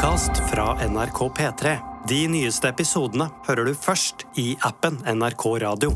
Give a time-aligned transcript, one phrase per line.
[0.00, 1.76] podkast fra NRK P3.
[2.08, 5.90] De nyeste episodene hører du først i appen NRK Radio.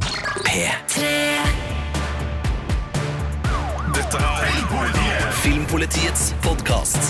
[3.97, 7.01] Dette er Filmpolitiets podkast.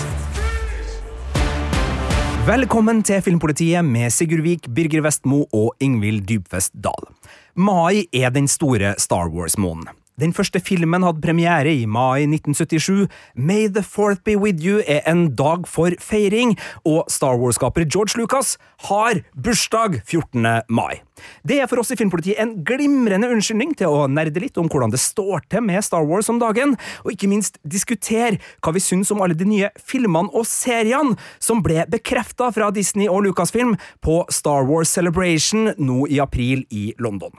[2.47, 7.11] Velkommen til Filmpolitiet med Sigurd Vik, Birger Vestmo og Ingvild Dybfest Dahl.
[7.59, 10.04] Mai er den store Star Wars-måneden.
[10.15, 13.09] Den første filmen hadde premiere i mai 1977.
[13.35, 16.53] May the Fourth Be With You er en dag for feiring,
[16.87, 18.53] og Star Wars-skaper George Lucas
[18.87, 20.63] har bursdag 14.
[20.71, 21.01] mai.
[21.43, 24.95] Det er for oss i Filmpolitiet en glimrende unnskyldning til å nerde litt om hvordan
[24.95, 29.11] det står til med Star Wars om dagen, og ikke minst diskutere hva vi syns
[29.11, 34.21] om alle de nye filmene og seriene som ble bekrefta fra Disney og Lucasfilm på
[34.31, 37.35] Star Wars Celebration nå i april i London.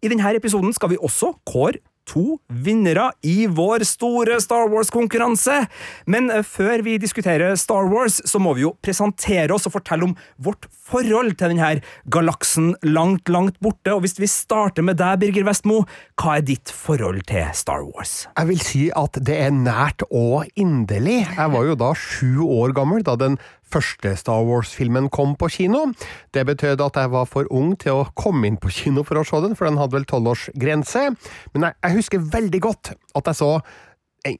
[0.00, 5.64] I denne episoden skal vi også kåre to vinnere i vår store Star Wars-konkurranse.
[6.10, 10.10] Men eh, før vi diskuterer Star Wars, så må vi jo presentere oss og fortelle
[10.10, 11.70] om vårt forhold til denne
[12.12, 13.94] galaksen langt, langt borte.
[13.94, 15.82] Og hvis vi starter med deg, Birger Vestmo,
[16.20, 18.24] hva er ditt forhold til Star Wars?
[18.34, 21.22] Jeg vil si at det er nært og inderlig.
[21.24, 23.38] Jeg var jo da sju år gammel da den
[23.74, 25.86] første Star Wars-filmen kom på kino.
[26.34, 29.26] Det betød at jeg var for ung til å komme inn på kino for å
[29.26, 31.08] se den, for den hadde vel tolvårsgrense.
[31.54, 33.56] Men jeg, jeg husker veldig godt at jeg så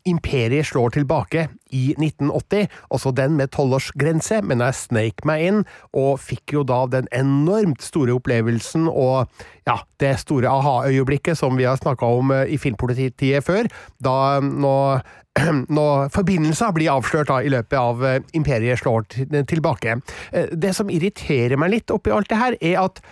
[0.09, 5.59] Imperiet slår tilbake i 1980, også den med tolvårsgrense, men jeg sneik meg inn,
[5.93, 9.29] og fikk jo da den enormt store opplevelsen og
[9.69, 13.69] ja, det store aha-øyeblikket som vi har snakka om eh, i Filmpolitiet før,
[14.01, 15.05] da når
[15.79, 19.07] når forbindelser blir avslørt da, i løpet av eh, Imperiet slår
[19.51, 19.99] tilbake.
[20.33, 23.03] Eh, det som irriterer meg litt oppi alt det her, er at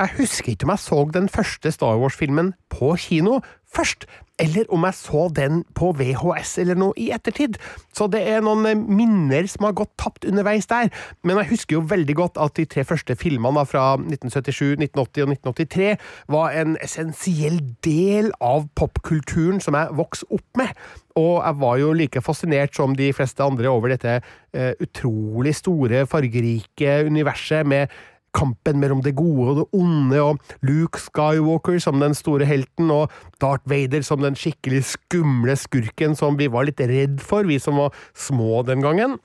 [0.00, 4.06] jeg husker ikke om jeg så den første Star Wars-filmen på kino først,
[4.40, 7.58] eller om jeg så den på VHS eller noe i ettertid.
[7.96, 10.90] Så det er noen eh, minner som har gått tapt underveis der.
[11.26, 15.34] Men jeg husker jo veldig godt at de tre første filmene fra 1977, 1980 og
[15.36, 15.92] 1983
[16.32, 20.74] var en essensiell del av popkulturen som jeg vokste opp med.
[21.18, 26.06] Og jeg var jo like fascinert som de fleste andre over dette eh, utrolig store,
[26.08, 27.90] fargerike universet med
[28.36, 33.10] kampen mellom det gode og det onde, og Luke Skywalker som den store helten, og
[33.42, 37.80] Darth Vader som den skikkelig skumle skurken som vi var litt redd for, vi som
[37.80, 39.18] var små den gangen.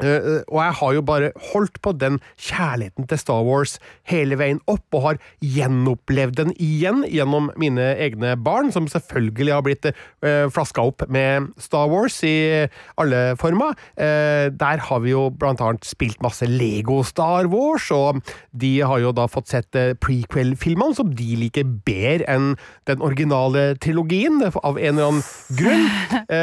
[0.00, 3.76] Uh, og jeg har jo bare holdt på den kjærligheten til Star Wars
[4.08, 9.64] hele veien opp, og har gjenopplevd den igjen gjennom mine egne barn, som selvfølgelig har
[9.66, 12.66] blitt uh, flaska opp med Star Wars i
[13.00, 13.76] alle former.
[14.00, 18.22] Uh, der har vi jo blant annet spilt masse Lego Star Wars, og
[18.56, 22.54] de har jo da fått sett prequel-filmene, som de liker bedre enn
[22.88, 25.24] den originale trilogien, av en eller annen
[25.58, 25.84] grunn.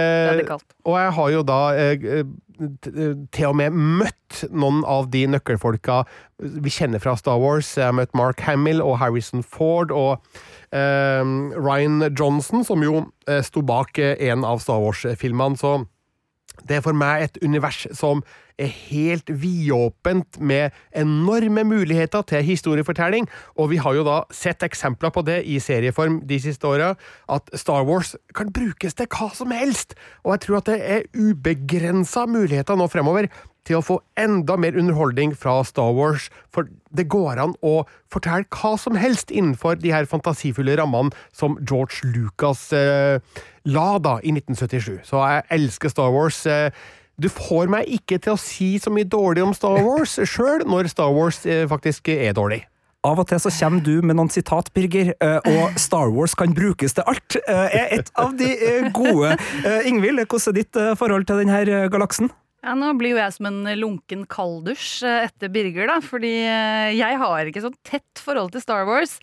[0.88, 1.62] og jeg har jo da
[2.58, 6.02] til og med møtt noen av de nøkkelfolka
[6.38, 7.70] vi kjenner fra Star Wars.
[7.78, 10.24] Jeg har møtt Mark Hamill og Harrison Ford og
[10.76, 11.24] eh,
[11.58, 15.60] Ryan Johnson, som jo eh, sto bak eh, en av Star Wars-filmene.
[15.60, 15.80] Så
[16.68, 18.24] det er for meg et univers som
[18.66, 25.22] helt vidåpent, med enorme muligheter til historiefortelling, og vi har jo da sett eksempler på
[25.28, 26.96] det i serieform de siste åra,
[27.30, 31.06] at Star Wars kan brukes til hva som helst, og jeg tror at det er
[31.14, 33.30] ubegrensa muligheter nå fremover
[33.68, 37.82] til å få enda mer underholdning fra Star Wars, for det går an å
[38.12, 43.20] fortelle hva som helst innenfor de her fantasifulle rammene som George Lucas eh,
[43.68, 45.04] la da i 1977.
[45.10, 46.40] Så jeg elsker Star Wars.
[46.48, 46.72] Eh,
[47.18, 50.92] du får meg ikke til å si så mye dårlig om Star Wars sjøl, når
[50.92, 52.62] Star Wars eh, faktisk er dårlig.
[53.08, 56.54] Av og til så kommer du med noen sitat, Birger, eh, og Star Wars kan
[56.54, 57.40] brukes til alt.
[57.40, 58.52] Eh, er et av de
[58.94, 59.34] gode.
[59.90, 62.30] Ingvild, hvordan er ditt forhold til denne galaksen?
[62.66, 66.00] Ja, Nå blir jo jeg som en lunken kalddusj etter Birger, da.
[66.04, 66.34] Fordi
[66.98, 69.18] jeg har ikke så tett forhold til Star Wars.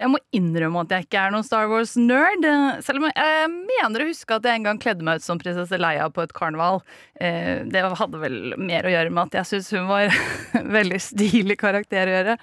[0.00, 2.46] Jeg må innrømme at jeg ikke er noen Star Wars-nerd.
[2.86, 5.78] Selv om jeg mener å huske at jeg en gang kledde meg ut som prinsesse
[5.80, 6.82] Leia på et karneval.
[7.20, 11.00] Eh, det hadde vel mer å gjøre med at jeg syns hun var en veldig
[11.02, 12.40] stilig karakter å gjøre.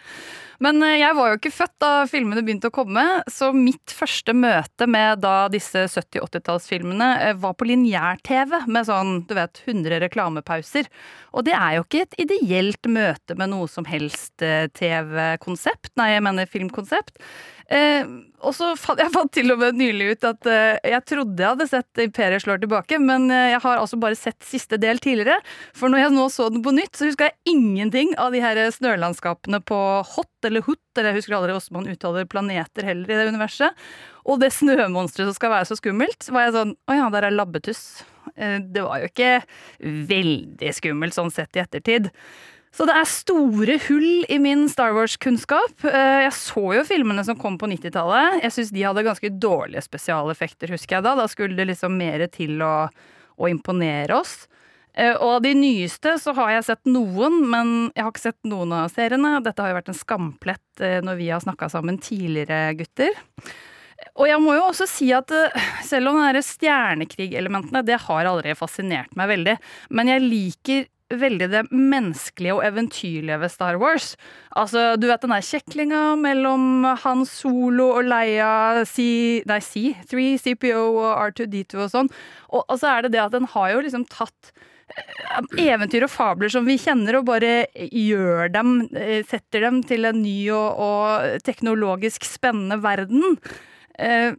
[0.61, 4.35] Men eh, jeg var jo ikke født da filmene begynte å komme, så mitt første
[4.37, 10.89] møte med da disse 70-80-tallsfilmene eh, var på lineær-TV med sånn, du vet, 100 reklamepauser.
[11.33, 16.11] Og det er jo ikke et ideelt møte med noe som helst eh, TV-konsept, nei,
[16.13, 17.17] jeg mener filmkonsept.
[17.71, 18.03] Eh,
[18.43, 21.53] og så fant jeg fant til og med nylig ut at eh, jeg trodde jeg
[21.53, 25.37] hadde sett Imperiet slår tilbake, men eh, jeg har altså bare sett siste del tidligere.
[25.77, 28.59] For når jeg nå så den på nytt, så huska jeg ingenting av de her
[28.75, 29.79] snølandskapene på
[30.15, 33.83] Hot eller Hut, eller jeg husker aldri hvordan man uttaler planeter heller i det universet.
[34.27, 37.37] Og det snømonsteret som skal være så skummelt, var jeg sånn Å ja, der er
[37.39, 37.85] labbetuss.
[38.35, 39.33] Eh, Det var jo ikke
[40.11, 42.11] veldig skummelt sånn sett i ettertid.
[42.71, 45.83] Så det er store hull i min Star Wars-kunnskap.
[45.83, 48.39] Eh, Jeg så jo filmene som kom på 90-tallet.
[48.45, 51.15] Jeg syns de hadde ganske dårlige spesialeffekter, husker jeg da.
[51.19, 52.87] Da skulle det liksom mer til å,
[53.35, 54.45] å imponere oss.
[54.95, 58.39] Eh, Og av de nyeste så har jeg sett noen, men jeg har ikke sett
[58.47, 59.33] noen av seriene.
[59.43, 63.19] Dette har jo vært en skamplett eh, når vi har snakka sammen tidligere, gutter.
[64.15, 65.29] Og jeg må jo også si at
[65.85, 69.59] selv om stjernekrig-elementene, det har aldri fascinert meg veldig,
[69.91, 70.87] men jeg liker
[71.19, 74.15] veldig det menneskelige og eventyrlige ved Star Wars.
[74.57, 80.83] Altså, du vet den der kjeklinga mellom Han Solo og Leia C, nei, C3, CPO
[80.89, 82.11] og R2D2 og sånn.
[82.51, 84.53] Og, og så er det det at den har jo liksom tatt
[84.91, 90.09] eh, eventyr og fabler som vi kjenner, og bare gjør dem, eh, setter dem til
[90.09, 93.37] en ny og, og teknologisk spennende verden.
[94.01, 94.33] Eh,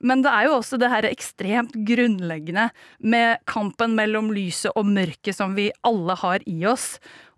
[0.00, 2.68] Men det er jo også det her ekstremt grunnleggende
[3.02, 6.94] med kampen mellom lyset og mørket som vi alle har i oss.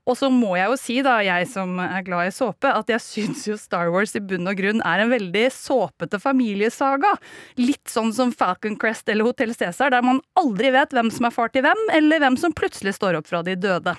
[0.08, 3.04] Og så må jeg jo si, da, jeg som er glad i såpe, at jeg
[3.04, 7.12] syns jo Star Wars i bunn og grunn er en veldig såpete familiesaga.
[7.60, 11.36] Litt sånn som Falcon Crest eller Hotell Cæsar, der man aldri vet hvem som er
[11.36, 13.94] far til hvem, eller hvem som plutselig står opp fra de døde.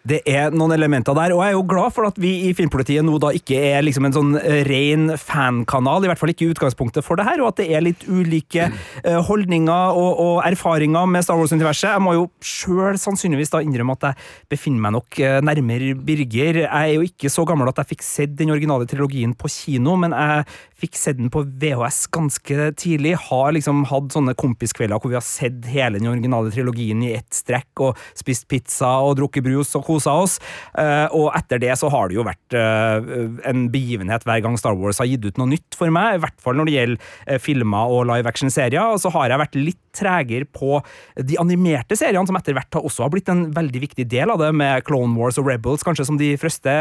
[0.00, 3.04] Det er noen elementer der, og jeg er jo glad for at vi i Filmpolitiet
[3.04, 4.30] nå da ikke er liksom en sånn
[4.64, 7.84] ren fankanal, i hvert fall ikke i utgangspunktet for det her, og at det er
[7.84, 11.90] litt ulike eh, holdninger og, og erfaringer med Star Wars-universet.
[11.92, 16.62] Jeg må jo sjøl sannsynligvis da innrømme at jeg befinner meg nok eh, nærmere Birger.
[16.64, 19.98] Jeg er jo ikke så gammel at jeg fikk sett den originale trilogien på kino,
[20.00, 20.48] men jeg
[20.80, 23.16] fikk sett den på VHS ganske tidlig.
[23.28, 27.32] Har liksom hatt sånne kompiskvelder hvor vi har sett hele den originale trilogien i ett
[27.36, 30.38] strekk, og spist pizza og drukket brus og kosa oss.
[30.78, 33.12] Eh, og etter det så har det jo vært eh,
[33.50, 36.40] en begivenhet hver gang Star Wars har gitt ut noe nytt for meg, i hvert
[36.42, 38.94] fall når det gjelder eh, filmer og live action-serier.
[38.94, 40.80] Og så har jeg vært litt tregere på
[41.16, 44.50] de animerte seriene, som etter hvert også har blitt en veldig viktig del av det,
[44.56, 46.76] med Clone Wars og Rebels kanskje som de første,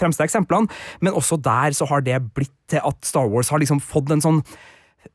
[0.00, 0.70] fremste eksemplene.
[1.04, 4.24] Men også der så har det blitt til at Star Wars har liksom fått en
[4.24, 4.40] sånn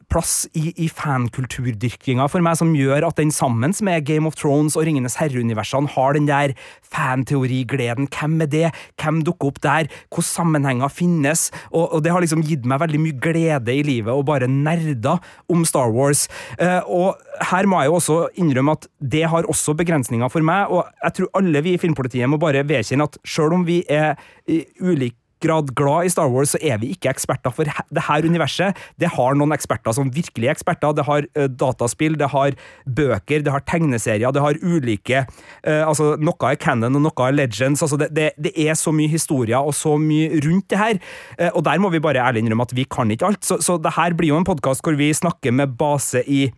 [0.09, 4.77] plass i, i fankulturdyrkinga for meg, som gjør at den sammen med Game of Thrones
[4.79, 6.55] og Ringenes herre-universene har den der
[6.89, 8.09] fanteorigleden.
[8.09, 8.65] Hvem er det?
[9.01, 9.89] Hvem dukker opp der?
[10.09, 11.49] Hvor sammenhenger finnes?
[11.69, 15.21] Og, og det har liksom gitt meg veldig mye glede i livet og bare nerder
[15.51, 16.25] om Star Wars.
[16.57, 17.19] Eh, og
[17.51, 21.19] her må jeg jo også innrømme at det har også begrensninger for meg, og jeg
[21.19, 24.15] tror alle vi i Filmpolitiet må bare vedkjenne at sjøl om vi er
[24.49, 28.27] i ulik grad glad i Star Wars, så er vi ikke eksperter for det her
[28.27, 28.77] universet.
[28.99, 30.95] Det har noen eksperter som virkelig er eksperter.
[30.97, 36.13] Det har eh, dataspill, det har bøker, det har tegneserier, det har ulike uh, altså
[36.19, 37.83] Noe er canon, og noe er legends.
[37.85, 41.01] altså Det, det, det er så mye historier og så mye rundt det her.
[41.39, 43.43] Uh, og der må vi bare ærlig innrømme at vi kan ikke alt.
[43.45, 46.49] Så, så det her blir jo en podkast hvor vi snakker med base i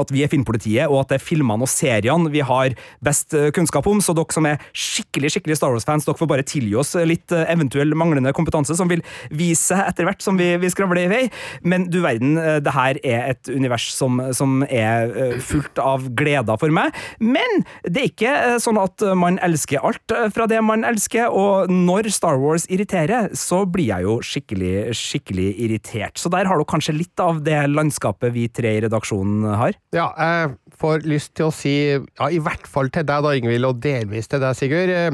[0.00, 3.48] at vi er Filmpolitiet, og at det er filmene og seriene vi har best eh,
[3.56, 4.02] kunnskap om.
[4.04, 7.46] Så dere som er skikkelig skikkelig Star Wars-fans, dere får bare tilgi oss litt eh,
[7.52, 9.04] eventuell manglende kompetanse, som vil
[9.34, 11.22] vise etter hvert som vi, vi skravler i vei.
[11.64, 16.60] Men du verden, eh, det her er et univers som, som er fullt av gleder
[16.60, 16.94] for meg.
[17.22, 22.10] Men det er ikke sånn at man elsker alt fra det man elsker, og når
[22.14, 26.20] Star Wars irriterer, så blir jeg jo skikkelig, skikkelig irritert.
[26.20, 29.76] Så der har du kanskje litt av det landskapet vi tre i redaksjonen har.
[29.94, 33.64] Ja, jeg får lyst til å si, ja, i hvert fall til deg da, Ingvild,
[33.68, 34.90] og delvis til deg, Sigurd.
[34.90, 35.10] eh,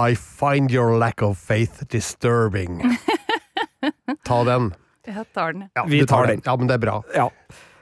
[0.00, 2.80] I find your lack of faith disturbing.
[4.28, 4.72] Ta den.
[5.08, 5.68] Jeg tar den.
[5.76, 6.42] Ja, Vi tar, tar den.
[6.44, 6.96] Ja, men det er bra.
[7.14, 7.28] Ja.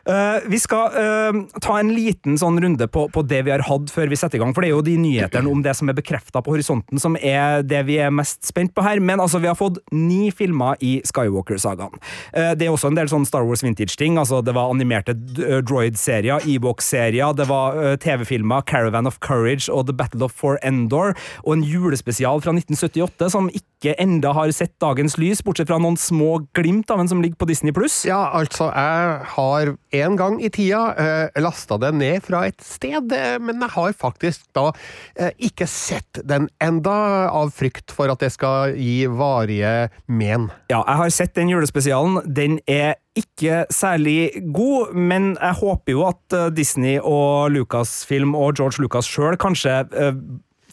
[0.07, 3.91] Eh, vi skal uh, ta en liten sånn runde på, på det vi har hatt
[3.91, 5.97] før vi setter i gang, for det er jo de nyhetene om det som er
[5.99, 9.03] bekrefta på horisonten, som er det vi er mest spent på her.
[9.03, 11.99] Men altså, vi har fått ni filmer i Skywalker-sagaen.
[12.31, 14.21] Uh, det er også en del sånn Star Wars vintage-ting.
[14.23, 20.29] altså Det var animerte droid-serier, Ebox-serier, det var TV-filmer, Caravan of Courage og The Battle
[20.29, 25.43] of For Endor, og en julespesial fra 1978 som ikke enda har sett dagens lys,
[25.45, 28.05] bortsett fra noen små glimt av en som ligger på Disney pluss.
[28.09, 33.13] Ja, altså, jeg har en gang i tida eh, lasta den ned fra et sted,
[33.15, 34.69] eh, men jeg har faktisk da
[35.15, 40.51] eh, ikke sett den enda, av frykt for at det skal gi varige men.
[40.71, 42.21] Ja, jeg har sett den julespesialen.
[42.27, 48.59] Den er ikke særlig god, men jeg håper jo at eh, Disney og Lucasfilm og
[48.59, 50.13] George Lucas sjøl kanskje eh,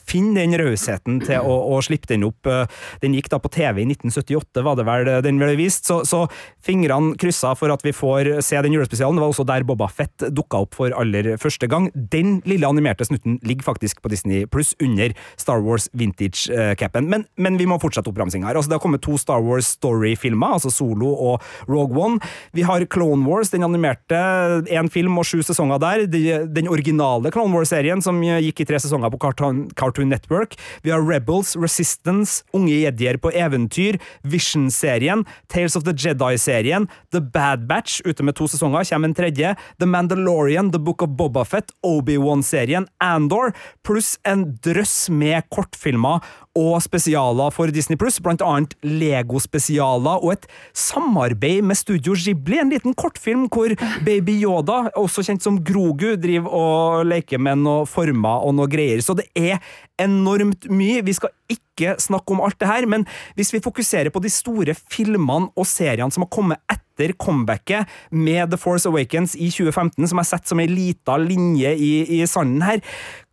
[0.10, 2.48] finne den rausheten til å, å, slippe den opp.
[2.50, 2.66] Eh,
[3.04, 6.26] den gikk da på TV i 1978, var det vel den ble vist, så, så
[6.64, 9.18] fingrene kryssa for at vi får se den julespesialen.
[9.18, 11.90] Det var også der Boba Fett dukka opp for aller første gang.
[11.94, 17.10] Den lille animerte snutten ligger faktisk på Disney pluss under Star Wars vintage-capen.
[17.10, 18.60] Men, men, vi må fortsette oppramsinga her.
[18.60, 22.34] Altså, det har kommet to Star Wars Story-filmer, altså Solo og Rogue One.
[22.56, 24.20] Vi har Clone Wars, den animerte,
[24.74, 26.06] én film og sju sesonger der.
[26.54, 30.58] Den originale Clone Wars-serien som gikk i tre sesonger på Cartoon, Cartoon Network.
[30.82, 37.68] Vi har Rebels, Resistance, Unge jedier på eventyr, Vision-serien, Tales of the Jedi-serien, The Bad
[37.68, 42.88] Batch, ute med to sesonger, kommer en tredje, The Mandalorian, The Book of Bobafett, Obi-Wan-serien,
[43.04, 43.54] Andor,
[43.86, 46.24] pluss en drøss med kortfilmer
[46.54, 50.46] og spesialer for Disney Pluss, annet Lego-spesialer og et
[50.78, 53.74] samarbeid med Studio Ghibli, en liten kortfilm hvor
[54.06, 59.02] Baby Yoda, også kjent som Grogu, driver og leker med noen former og noe greier.
[59.02, 59.58] Så det er
[60.02, 61.02] enormt mye.
[61.06, 64.78] Vi skal ikke snakke om alt det her, men hvis vi fokuserer på de store
[64.78, 70.22] filmene og seriene som har kommet etter comebacket med The Force Awakens i 2015, som
[70.22, 72.84] er sett som ei lita linje i, i sanden her,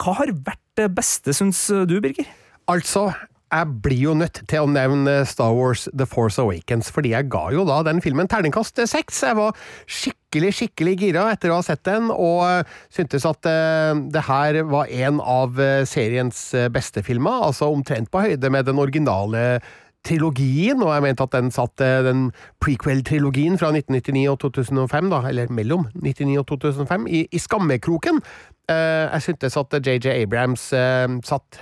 [0.00, 2.24] hva har vært det beste, syns du, Birger?
[2.68, 3.10] Altså,
[3.50, 7.48] jeg blir jo nødt til å nevne Star Wars The Force Awakens, fordi jeg ga
[7.50, 9.24] jo da den filmen terningkast seks.
[9.26, 9.58] Jeg var
[9.90, 14.60] skikkelig, skikkelig gira etter å ha sett den, og eh, syntes at uh, det her
[14.70, 19.58] var en av uh, seriens beste filmer, altså omtrent på høyde med den originale
[20.06, 22.30] trilogien, og jeg mente at den satt den
[22.64, 28.22] prequel-trilogien fra 1999 og 2005, da, eller mellom 1999 og 2005, i, i skammekroken.
[28.70, 30.70] Jeg syntes at JJ Abrams
[31.28, 31.60] satt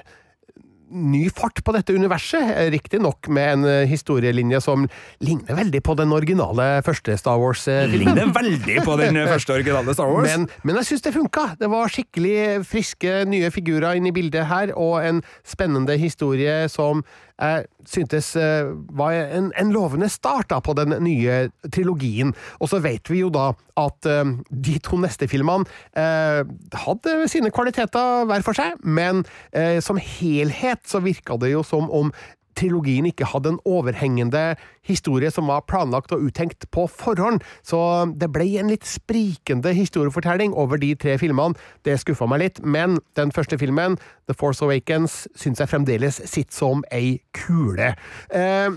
[0.88, 4.86] ny fart på dette universet, riktignok med en eh, historielinje som
[5.24, 7.98] ligner veldig på den originale første Star Wars-filmen.
[7.98, 10.28] Ligner veldig på den første originale Star Wars.
[10.30, 11.46] Men, men jeg syns det funka!
[11.60, 17.04] Det var skikkelig friske, nye figurer inn i bildet her, og en spennende historie som
[17.38, 22.34] jeg syntes eh, var en, en lovende start da, på den nye trilogien.
[22.58, 26.42] Og så vet vi jo da at uh, de to neste filmene eh,
[26.82, 31.86] hadde sine kvaliteter hver for seg, men eh, som helhet så virka det jo som
[31.94, 32.10] om
[32.58, 37.80] trilogien ikke hadde en overhengende historie som var planlagt og uttenkt på forhånd, så
[38.18, 41.58] det ble en litt sprikende historiefortelling over de tre filmene.
[41.86, 43.98] Det skuffa meg litt, men den første filmen,
[44.28, 47.94] The Force Awakens, syns jeg fremdeles sitter som ei kule.
[48.34, 48.74] Eh,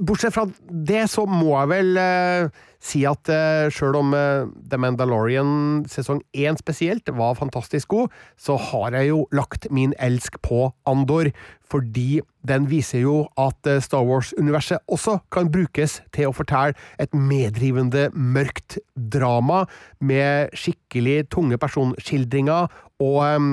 [0.00, 4.78] bortsett fra det, så må jeg vel eh, si at eh, sjøl om eh, The
[4.80, 10.66] Mandalorian sesong én spesielt var fantastisk god, så har jeg jo lagt min elsk på
[10.90, 11.30] Andor,
[11.64, 17.16] fordi den viser jo at eh, Star Wars-universet også kan brukes til å fortelle et
[17.16, 19.64] medrivende, mørkt drama
[20.04, 22.68] med skikkelig tunge personskildringer
[23.02, 23.52] og um,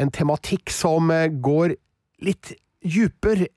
[0.00, 1.10] en tematikk som
[1.44, 1.74] går
[2.24, 3.48] litt dypere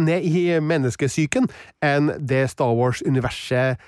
[0.00, 1.48] ned i menneskesyken
[1.84, 3.80] enn det Star Wars-universet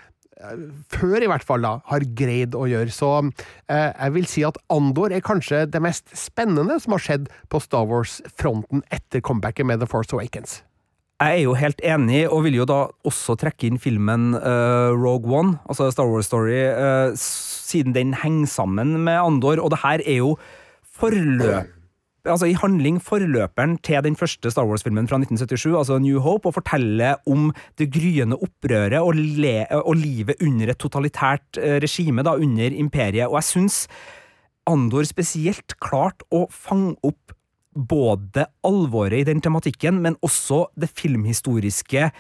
[0.93, 2.93] før i hvert fall, da, har greid å gjøre.
[2.95, 7.31] Så eh, jeg vil si at Andor er kanskje det mest spennende som har skjedd
[7.53, 10.61] på Star Wars-fronten etter comebacket med The Force Awakens.
[11.23, 15.31] Jeg er jo helt enig, og vil jo da også trekke inn filmen uh, Rogue
[15.31, 20.03] One, altså Star Wars Story, uh, siden den henger sammen med Andor, og det her
[20.03, 20.35] er jo
[20.99, 21.71] forløp
[22.29, 26.57] altså i handling forløperen til den første Star Wars-filmen fra 1977, altså New Hope, og
[26.59, 29.15] forteller om det gryende opprøret og,
[29.83, 33.29] og livet under et totalitært eh, regime, da, under imperiet.
[33.29, 33.87] Og jeg syns
[34.71, 37.35] Andor spesielt klarte å fange opp
[37.73, 42.11] både alvoret i den tematikken, men også det filmhistoriske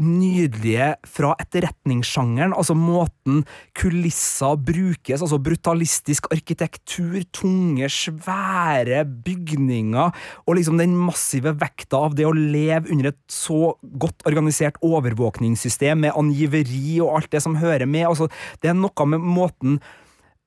[0.00, 3.42] nydelige fra etterretningssjangeren, altså måten
[3.78, 10.12] kulisser brukes, altså brutalistisk arkitektur, tunge, svære bygninger,
[10.46, 16.06] og liksom den massive vekta av det å leve under et så godt organisert overvåkningssystem
[16.06, 18.30] med angiveri og alt det som hører med, altså
[18.62, 19.82] det er noe med måten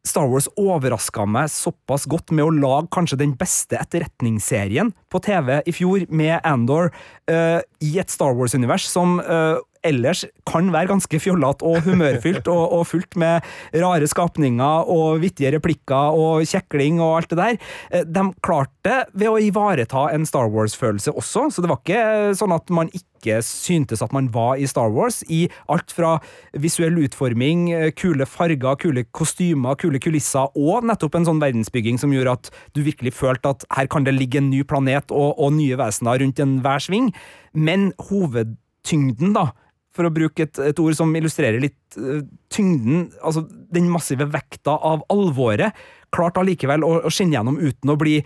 [0.06, 5.60] Star Wars overraska meg såpass godt med å lage kanskje den beste etterretningsserien på TV
[5.66, 6.92] i fjor, med Andor,
[7.32, 12.64] uh, i et Star Wars-univers som uh, ellers kan være ganske fjollete og humørfylt og,
[12.80, 13.46] og, fullt med
[13.82, 17.60] rare skapninger og vittige replikker og kjekling og alt det der.
[17.92, 22.56] Eh, de klarte ved å ivareta en Star Wars-følelse også, så det var ikke sånn
[22.56, 26.18] at man ikke syntes at man var i Star Wars, i alt fra
[26.62, 32.14] visuell utforming, eh, kule farger, kule kostymer, kule kulisser, og nettopp en sånn verdensbygging som
[32.14, 35.56] gjorde at du virkelig følte at her kan det ligge en ny planet og, og
[35.58, 37.12] nye vesener rundt enhver sving.
[37.56, 39.50] Men hovedtyngden, da,
[39.96, 42.20] for å bruke et, et ord som illustrerer litt uh,
[42.52, 45.76] tyngden, altså den massive vekta av alvoret,
[46.16, 48.20] klarte allikevel å, å skinne gjennom uten å bli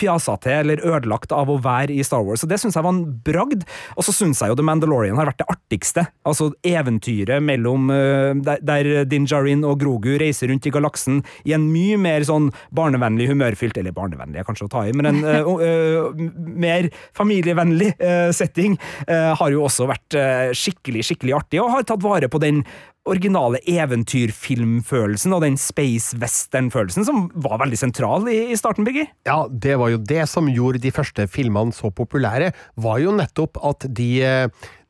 [0.00, 2.44] fjasa til eller ødelagt av å være i Star Wars.
[2.44, 3.66] Og det syns jeg var en bragd.
[3.96, 6.06] Og så syns jeg jo The Mandalorian har vært det artigste.
[6.28, 11.54] Altså eventyret mellom uh, der, der Din Djarin og Grogu reiser rundt i galaksen i
[11.56, 15.20] en mye mer sånn barnevennlig, humørfylt Eller barnevennlig er kanskje å ta i, men en
[15.24, 16.24] uh, uh,
[16.60, 17.92] mer familievennlig
[18.34, 18.76] setting
[19.08, 20.14] har jo også vært
[20.56, 22.62] skikkelig, skikkelig artig, og har tatt vare på den
[23.08, 29.08] originale eventyrfilmfølelsen og den space western-følelsen som var veldig sentral i, i starten, Birger?
[29.28, 33.60] Ja, det var jo det som gjorde de første filmene så populære, var jo nettopp
[33.66, 34.10] at de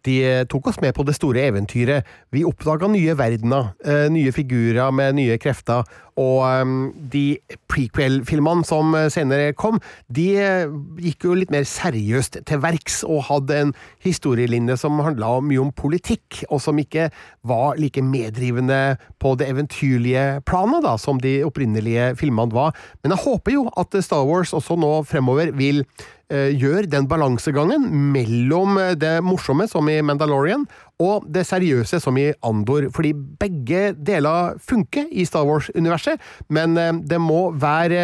[0.07, 2.07] de tok oss med på det store eventyret.
[2.33, 5.85] Vi oppdaga nye verdener, eh, nye figurer med nye krefter,
[6.21, 6.73] og um,
[7.13, 7.39] de
[7.71, 9.79] prequel-filmene som eh, senere kom,
[10.13, 13.73] de eh, gikk jo litt mer seriøst til verks og hadde en
[14.05, 17.09] historielinje som handla mye om politikk, og som ikke
[17.47, 22.77] var like meddrivende på det eventyrlige planet da, som de opprinnelige filmene var.
[23.03, 25.85] Men jeg håper jo at Star Wars også nå fremover vil
[26.31, 30.67] gjøre den balansegangen mellom det morsomme, som i Mandalorian,
[31.01, 36.21] og det seriøse som i Andor, fordi begge deler funker i Star Wars-universet,
[36.53, 38.03] men eh, det må være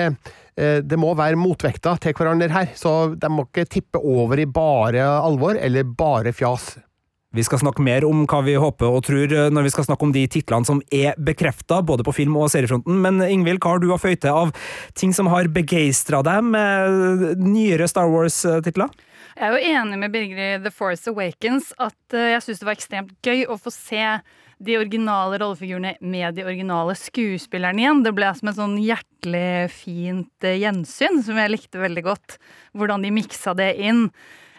[0.57, 4.49] eh, det må være motvekta til hverandre her, så de må ikke tippe over i
[4.49, 6.75] bare alvor eller bare fjas.
[7.35, 10.07] Vi skal snakke mer om hva vi håper og tror eh, når vi skal snakke
[10.07, 13.01] om de titlene som er bekrefta, både på film- og seriefronten.
[13.03, 14.55] Men Ingvild, hva har du å til av
[14.95, 18.95] ting som har begeistra deg med nyere Star Wars-titler?
[19.37, 22.79] Jeg er jo enig med Birger The Force Awakens at uh, jeg syns det var
[22.79, 24.07] ekstremt gøy å få se
[24.57, 28.01] de originale rollefigurene med de originale skuespillerne igjen.
[28.07, 32.39] Det ble som et sånn hjertelig fint gjensyn som jeg likte veldig godt.
[32.73, 34.07] Hvordan de miksa det inn.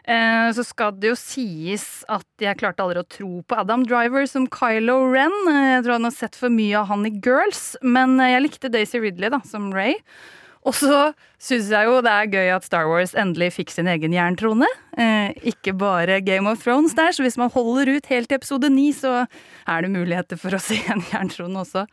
[0.08, 4.24] Uh, så skal det jo sies at jeg klarte aldri å tro på Adam Driver
[4.30, 5.36] som Kylo Ren.
[5.52, 9.02] Jeg tror han har sett for mye av han i Girls, men jeg likte Daisy
[9.04, 10.00] Ridley da, som Ray.
[10.68, 14.16] Og så syns jeg jo det er gøy at Star Wars endelig fikk sin egen
[14.16, 14.68] jerntrone.
[15.00, 18.72] Eh, ikke bare Game of Thrones der, så hvis man holder ut helt til episode
[18.74, 19.26] ni, så
[19.68, 21.86] er det muligheter for å se en jerntrone også.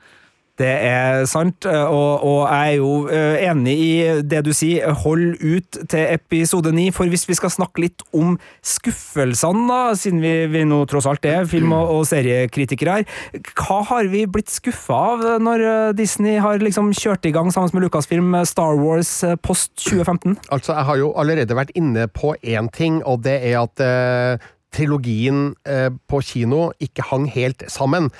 [0.54, 4.92] Det er sant, og, og, jeg er jo eh, enig i det du sier.
[5.02, 10.22] Hold ut til episode ni, for hvis vi skal snakke litt om skuffelsene, da, siden
[10.22, 13.18] vi, vi nå tross alt er film- og, seriekritikere her,
[13.58, 17.74] hva har vi blitt skuffa av når eh, Disney har liksom kjørt i gang sammen
[17.74, 20.38] med Lucasfilm Star Wars eh, post 2015?
[20.54, 24.46] Altså, jeg har jo allerede vært inne på én ting, og det er at eh,
[24.74, 28.10] trilogien eh, på kino ikke hang helt sammen.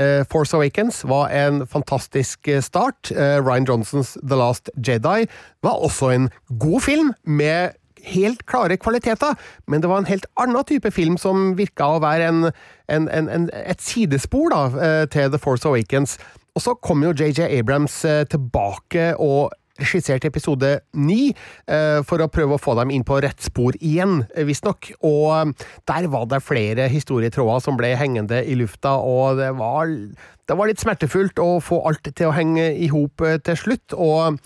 [0.00, 3.10] Uh, Force Awakens var en fantastisk eh, start.
[3.12, 5.26] Uh, Ryan Johnsons The Last Jedi
[5.62, 9.36] var også en god film, med helt klare kvaliteter,
[9.68, 12.48] men det var en helt annen type film som virka å være en,
[12.88, 14.62] en, en, et sidespor da,
[15.06, 16.16] til The Force Awakens.
[16.56, 18.00] Og så kom jo JJ Abrams
[18.32, 21.32] tilbake og regissert episode ni,
[21.66, 24.92] eh, for å prøve å få dem inn på rett spor igjen, eh, visstnok.
[25.02, 29.88] Og eh, der var det flere historietråder som ble hengende i lufta, og det var,
[29.88, 33.94] det var litt smertefullt å få alt til å henge i hop til slutt.
[33.96, 34.38] Og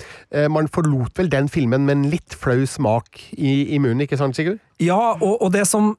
[0.53, 4.37] man forlot vel den filmen med en litt flau smak i, i munnen, ikke sant,
[4.37, 4.61] Sigurd?
[4.83, 5.95] Ja, og, og det som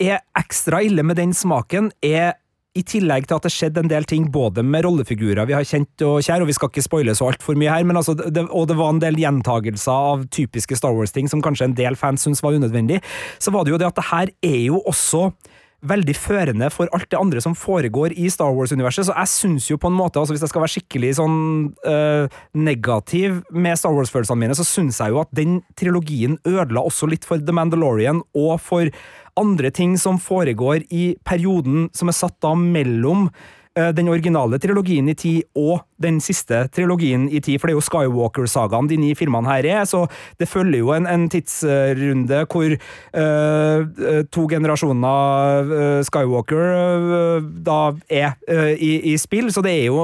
[0.00, 2.39] er ekstra ille med den smaken, er
[2.78, 6.04] i tillegg til at det skjedde en del ting både med rollefigurer vi har kjent
[6.06, 8.68] og kjær, og vi skal ikke spoile så altfor mye her, men altså, det, og
[8.70, 12.44] det var en del gjentagelser av typiske Star Wars-ting som kanskje en del fans syntes
[12.46, 13.00] var unødvendig,
[13.42, 15.32] så var det jo det at det her er jo også
[15.86, 19.08] veldig førende for alt det andre som foregår i Star Wars-universet.
[19.08, 21.38] Så jeg syns jo på en måte, altså hvis jeg skal være skikkelig sånn
[21.88, 27.08] øh, negativ med Star Wars-følelsene mine, så syns jeg jo at den trilogien ødela også
[27.10, 28.92] litt for The Mandalorian og for
[29.40, 33.28] andre ting som foregår i perioden som er satt da mellom
[33.76, 37.84] den originale trilogien i tid og den siste trilogien i tid, for det er jo
[37.84, 40.06] Skywalker-sagaen de ni filmene her er, så
[40.40, 48.36] det følger jo en, en tidsrunde hvor uh, to generasjoner uh, Skywalker uh, da er
[48.74, 50.00] i, i, spill, så det er jo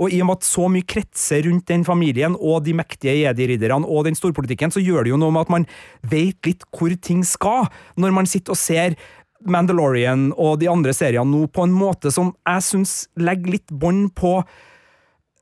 [0.00, 3.88] Og i og med at så mye kretser rundt den familien og de mektige jedi-ridderne
[3.88, 5.66] og den storpolitikken, så gjør det jo noe med at man
[6.10, 7.68] vet litt hvor ting skal,
[8.00, 8.96] når man sitter og ser
[9.48, 14.10] Mandalorian og de andre seriene nå på en måte som jeg syns legger litt bånd
[14.18, 14.40] på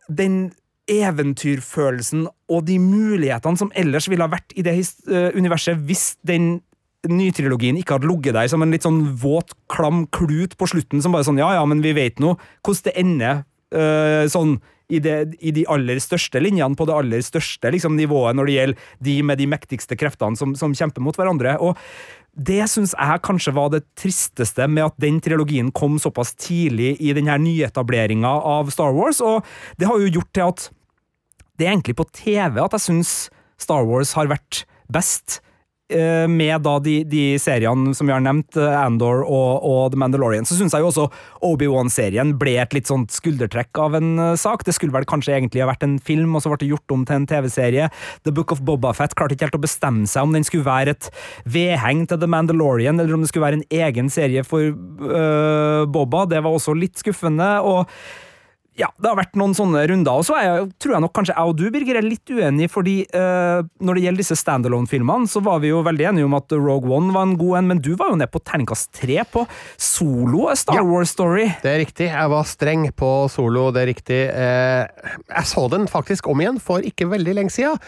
[0.08, 0.48] den
[0.88, 4.78] eventyrfølelsen og de mulighetene som ellers ville ha vært i det
[5.10, 6.58] uh, universet hvis den
[7.08, 11.14] nytrilogien ikke hadde ligget der som en litt sånn våt, klam klut på slutten som
[11.14, 12.34] bare sånn ja ja, men vi vet nå
[12.66, 13.44] hvordan det ender
[13.76, 14.56] uh, sånn
[14.88, 18.54] i, det, i, de aller største linjene, på det aller største liksom, nivået, når det
[18.54, 21.58] gjelder de med de mektigste kreftene som, som kjemper mot hverandre.
[21.60, 21.76] Og
[22.38, 27.12] det syns jeg kanskje var det tristeste med at den trilogien kom såpass tidlig i
[27.16, 29.46] denne nyetableringa av Star Wars, og
[29.78, 30.68] det har jo gjort til at
[31.58, 33.12] det er egentlig på TV at jeg syns
[33.58, 35.40] Star Wars har vært best.
[35.92, 40.00] Eh, Med da de, de seriene som vi har nevnt, eh, Andor og, og The
[40.00, 41.08] Mandalorian, så syns jeg jo også
[41.48, 44.64] Obi-Wan-serien ble et litt sånt skuldertrekk av en eh, sak.
[44.66, 47.04] Det skulle vel kanskje egentlig ha vært en film, og så ble det gjort om
[47.08, 47.90] til en TV-serie.
[48.28, 51.10] The Book of Bobafett klarte ikke helt å bestemme seg om den skulle være et
[51.48, 56.26] vedheng til The Mandalorian, eller om det skulle være en egen serie for øh, Boba.
[56.28, 57.58] Det var også litt skuffende.
[57.64, 57.86] og
[58.78, 60.38] ja, det har vært noen sånne runder, og så
[60.78, 64.04] tror jeg nok kanskje jeg og du, Birger, er litt uenige, fordi eh, når det
[64.04, 67.36] gjelder disse standalone-filmene, så var vi jo veldig enige om at Rogue One var en
[67.40, 69.42] god en, men du var jo ned på terningkast tre på
[69.74, 70.84] Solo, Star Ja.
[70.86, 71.48] Wars-story.
[71.64, 74.20] Det er riktig, jeg var streng på solo, det er riktig.
[74.30, 77.80] Eh, jeg så den faktisk om igjen for ikke veldig lenge siden.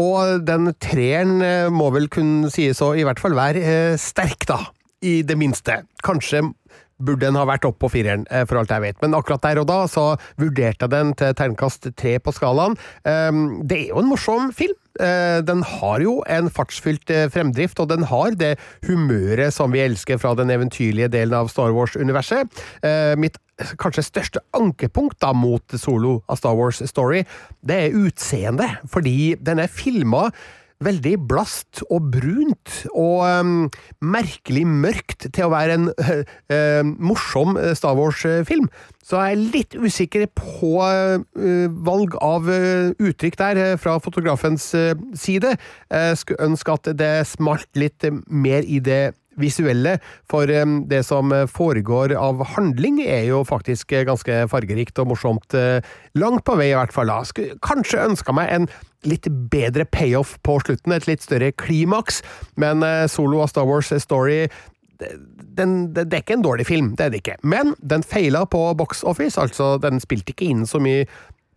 [0.00, 4.46] Og den treeren eh, må vel kunne sies å i hvert fall være eh, sterk,
[4.48, 4.62] da.
[5.00, 5.78] I det minste.
[6.04, 6.42] Kanskje
[7.00, 9.00] burde den ha vært opp på fireren, eh, for alt jeg vet.
[9.02, 10.06] Men akkurat der og da så
[10.40, 12.76] vurderte jeg den til terningkast tre på skalaen.
[13.04, 13.32] Eh,
[13.64, 14.76] det er jo en morsom film.
[15.00, 19.80] Eh, Den har jo en fartsfylt eh, fremdrift, og den har det humøret som vi
[19.80, 22.50] elsker fra den eventyrlige delen av Star Wars-universet.
[23.16, 23.38] Mitt
[23.80, 27.24] kanskje største ankepunkt da mot Solo av Star Wars Story,
[27.62, 30.30] det er utseendet, fordi den er filma
[30.84, 33.68] veldig blast og brunt og um,
[34.00, 38.70] merkelig mørkt til å være en eh, morsom eh, Star Wars-film.
[39.04, 41.20] Så jeg er litt usikker på uh,
[41.84, 44.70] valg av uttrykk der fra fotografens
[45.18, 45.56] side.
[45.90, 49.96] Jeg skulle ønske at det smalt litt mer i det visuelle,
[50.28, 55.56] for um, det som foregår av handling er jo faktisk ganske fargerikt og morsomt.
[56.20, 57.10] Langt på vei, i hvert fall.
[57.10, 57.24] da.
[57.26, 58.70] Skulle kanskje ønska meg en
[59.08, 62.20] litt bedre payoff på slutten, et litt større klimaks,
[62.60, 64.44] men eh, Solo av Star Wars Story
[65.56, 67.38] den, det, er ikke en dårlig film, det er det ikke.
[67.40, 71.06] Men den feila på box office, altså den spilte ikke inn så mye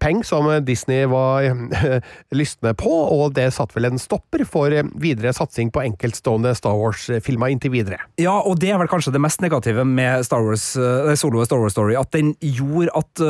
[0.03, 1.99] penger som Disney var eh,
[2.39, 7.53] lystne på, og det satt vel en stopper for videre satsing på enkeltstående Star Wars-filmer
[7.53, 8.01] inntil videre.
[8.21, 11.63] Ja, og det er vel kanskje det mest negative med Star Wars, eh, Solo Star
[11.63, 13.27] Wars Story, at den gjorde at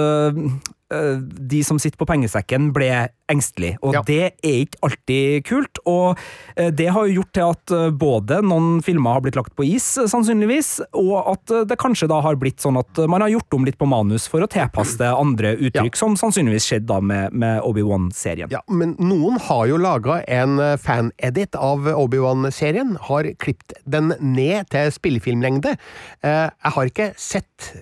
[0.92, 3.78] de som sitter på pengesekken, ble engstelige.
[3.82, 4.02] Og Ja.
[4.06, 5.80] det er ikke alltid kult.
[5.90, 6.20] Og
[6.58, 9.66] eh, det har jo gjort til at eh, både noen filmer har blitt lagt på
[9.66, 13.22] is, eh, sannsynligvis, og at eh, det kanskje da har blitt sånn at eh, man
[13.26, 16.90] har gjort om litt på manus for å tilpasse det andre uttrykk, som sannsynligvis skjedde
[16.92, 18.52] da med, med Obi-Wan-serien.
[18.54, 24.70] Ja, men noen har jo laga en eh, fan-edit av Obi-Wan-serien, har klippet den ned
[24.70, 25.78] til spillefilmlengde.
[26.22, 27.82] Eh, Jeg har ikke sett eh,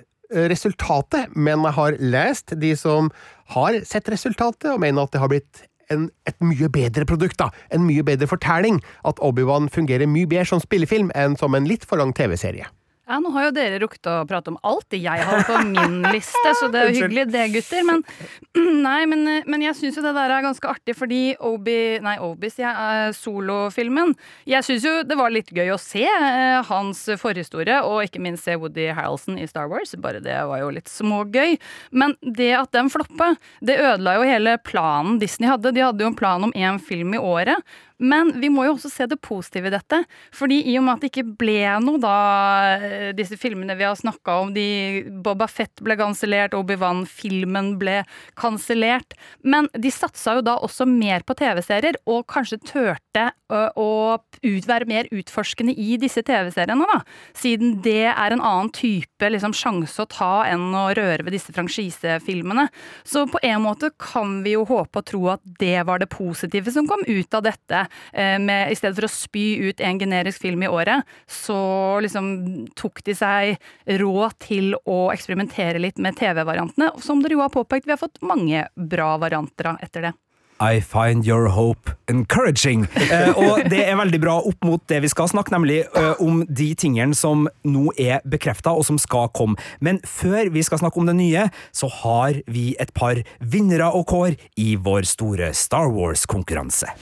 [0.51, 3.11] resultatet, men jeg har lest de som
[3.55, 7.49] har sett resultatet, og mener at det har blitt en, et mye bedre produkt, da.
[7.73, 8.79] En mye bedre fortelling.
[9.07, 12.69] At Obi-Wan fungerer mye bedre som spillefilm enn som en litt for lang TV-serie.
[13.09, 16.03] Ja, nå har jo dere rukket å prate om alt det jeg har på min
[16.15, 17.81] liste, så det er jo hyggelig det, gutter.
[17.87, 18.03] Men,
[18.85, 22.59] nei, men, men jeg syns jo det der er ganske artig, fordi Obi Nei, Obis,
[22.61, 24.13] ja, eh, solofilmen
[24.49, 28.45] Jeg syns jo det var litt gøy å se eh, hans forhistorie, og ikke minst
[28.45, 29.95] se Woody Harrelson i Star Wars.
[30.01, 31.57] Bare det var jo litt smågøy.
[31.91, 33.33] Men det at den floppa,
[33.65, 35.73] det ødela jo hele planen Disney hadde.
[35.73, 37.65] De hadde jo en plan om én film i året.
[38.01, 40.01] Men vi må jo også se det positive i dette.
[40.35, 42.15] Fordi i og med at det ikke ble noe da
[42.77, 44.65] eh, disse filmene vi har snakka om, de
[45.23, 48.01] Boba Fett ble kansellert, Obi-Wan-filmen ble
[48.39, 49.15] kansellert.
[49.45, 53.89] Men de satsa jo da også mer på TV-serier, og kanskje turte ø, å
[54.41, 57.01] være mer utforskende i disse TV-seriene, da.
[57.37, 61.53] Siden det er en annen type liksom, sjanse å ta enn å røre ved disse
[61.53, 62.67] franchisefilmene.
[63.07, 66.73] Så på en måte kan vi jo håpe og tro at det var det positive
[66.73, 67.85] som kom ut av dette.
[68.13, 71.59] Eh, med, I stedet for å spy ut en generisk film i året, så
[72.03, 72.31] liksom
[72.79, 73.55] tok de seg
[74.01, 76.93] råd til å eksperimentere litt med TV-variantene.
[77.03, 80.17] Som dere jo har påpekt, vi har fått mange bra varianter av etter det.
[80.61, 82.87] I find your hope encouraging.
[83.11, 86.45] Eh, og det er veldig bra opp mot det vi skal snakke, nemlig eh, om
[86.47, 89.59] de tingene som nå er bekrefta, og som skal komme.
[89.83, 94.07] Men før vi skal snakke om det nye, så har vi et par vinnere og
[94.13, 96.93] kår i vår store Star Wars-konkurranse.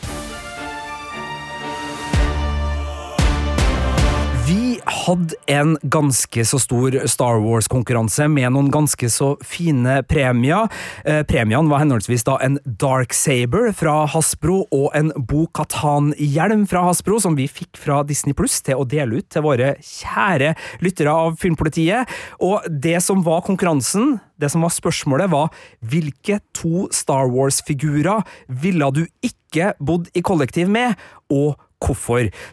[5.09, 10.67] Hadde en ganske så stor Star Wars-konkurranse med noen ganske så fine premier.
[11.01, 16.83] Eh, premiene var henholdsvis da en Dark Saber fra Hasbro og en Bo Katan-hjelm fra
[16.85, 20.51] Hasbro, som vi fikk fra Disney Pluss til å dele ut til våre kjære
[20.85, 22.05] lyttere av Filmpolitiet.
[22.45, 25.49] Og det som var konkurransen, det som var spørsmålet, var
[25.89, 28.21] hvilke to Star Wars-figurer
[28.61, 30.93] ville du ikke bodd i kollektiv med,
[31.33, 31.65] og hvorfor.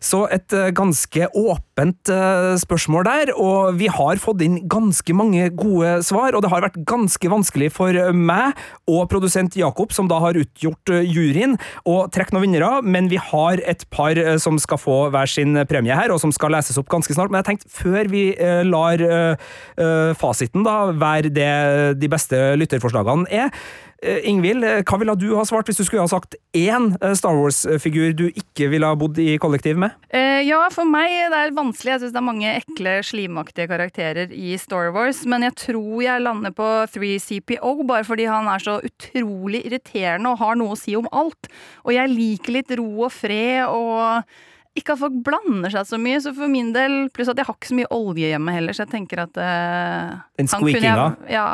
[0.02, 5.48] Så et eh, ganske åpent eh, spørsmål der, og vi har fått inn ganske mange
[5.58, 8.56] gode svar, og det har vært ganske vanskelig for meg
[8.90, 11.56] og produsent Jakob, som da har utgjort eh, juryen,
[11.88, 15.58] å trekke noen vinnere, men vi har et par eh, som skal få hver sin
[15.68, 17.32] premie her, og som skal leses opp ganske snart.
[17.32, 19.50] Men jeg tenkte, før vi eh, lar eh,
[19.82, 21.52] eh, fasiten da være det
[21.98, 23.50] de beste lytterforslagene er,
[23.95, 27.14] Eh, Ingvild, eh, hva ville du ha svart hvis du skulle ha sagt én eh,
[27.16, 29.94] Star Wars-figur du ikke ville ha bodd i kollektiv med?
[30.12, 31.94] Eh, ja, for meg det er vanskelig.
[31.94, 36.24] Jeg syns det er mange ekle, slimaktige karakterer i Star Wars, men jeg tror jeg
[36.26, 40.96] lander på 3CPO, bare fordi han er så utrolig irriterende og har noe å si
[40.98, 41.48] om alt.
[41.87, 44.37] Og jeg liker litt ro og fred og
[44.76, 47.56] ikke at folk blander seg så mye, så for min del Pluss at jeg har
[47.56, 51.06] ikke så mye olje hjemme heller, så jeg tenker at uh, Den kunne jeg- squeakinga?
[51.32, 51.46] Ja,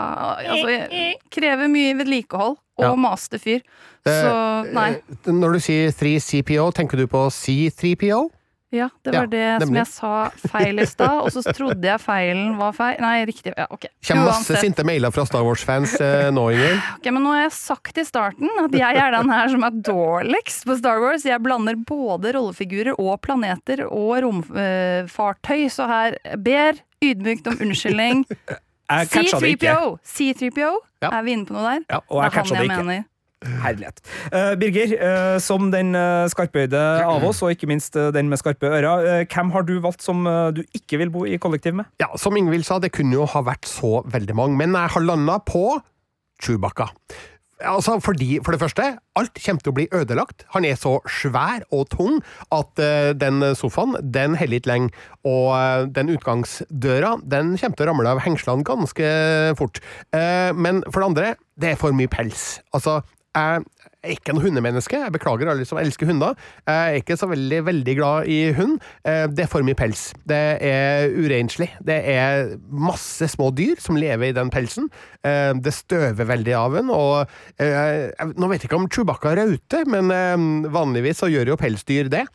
[0.53, 2.59] altså jeg Krever mye vedlikehold.
[2.79, 2.95] Og Ja.
[2.97, 3.61] maste fyr.
[4.07, 4.91] Så nei.
[4.97, 8.31] Eh, Når du sier 3CPO, tenker du på C3PO?
[8.73, 10.13] Ja, det Ja, var det som jeg sa
[10.49, 12.97] feil i stad, og så trodde jeg feilen var feil.
[13.05, 13.53] Nei, riktig.
[13.57, 13.85] Ja, ok.
[14.09, 16.81] Kommer masse sinte mailer fra Star Wars-fans eh, nå, Ingrid.
[16.97, 19.77] Ok, men nå har jeg sagt i starten at jeg er den her som er
[19.91, 21.27] dårligst på Star Wars.
[21.29, 28.25] Jeg blander både rollefigurer og planeter og romfartøy, så her ber ydmykt om unnskyldning.
[28.93, 29.71] Jeg catcha det ikke.
[29.73, 29.93] C3PO!
[30.05, 30.71] C3PO?
[31.01, 31.09] Ja.
[31.17, 31.85] Er vi inne på noe der?
[31.89, 32.83] Ja, og jeg det er catcha det ikke.
[32.85, 33.05] mener.
[33.63, 34.03] Herlighet.
[34.33, 38.41] Eh, Birger, eh, som den uh, skarpøyde av oss, og ikke minst eh, den med
[38.41, 41.77] skarpe ører, eh, hvem har du valgt som eh, du ikke vil bo i kollektiv
[41.79, 41.91] med?
[42.03, 45.07] Ja, som Ingvild sa, det kunne jo ha vært så veldig mange, men jeg har
[45.07, 45.67] landa på
[46.43, 46.91] Chewbacca.
[47.63, 50.43] Altså, fordi, for det første, alt kommer til å bli ødelagt.
[50.51, 52.17] Han er så svær og tung
[52.51, 55.05] at uh, den sofaen, den holder ikke lenge.
[55.23, 59.13] Og uh, den utgangsdøra, den kommer til å ramle av hengslene ganske
[59.61, 59.79] fort.
[60.11, 62.57] Uh, men for det andre, det er for mye pels.
[62.75, 62.99] Altså,
[63.33, 63.63] jeg
[64.03, 64.99] er ikke noe hundemenneske.
[64.99, 66.35] Jeg beklager alle som elsker hunder.
[66.67, 68.81] Jeg er ikke så veldig, veldig glad i hund.
[69.07, 70.13] Eh, Det er for mye pels.
[70.27, 71.71] Det er urenslig.
[71.81, 74.91] Det er masse små dyr som lever i den pelsen.
[75.25, 79.87] Eh, Det støver veldig av den, og eh, Nå vet jeg ikke om Chewbacca rauter,
[79.87, 82.27] men vanligvis så gjør jo pelsdyr det.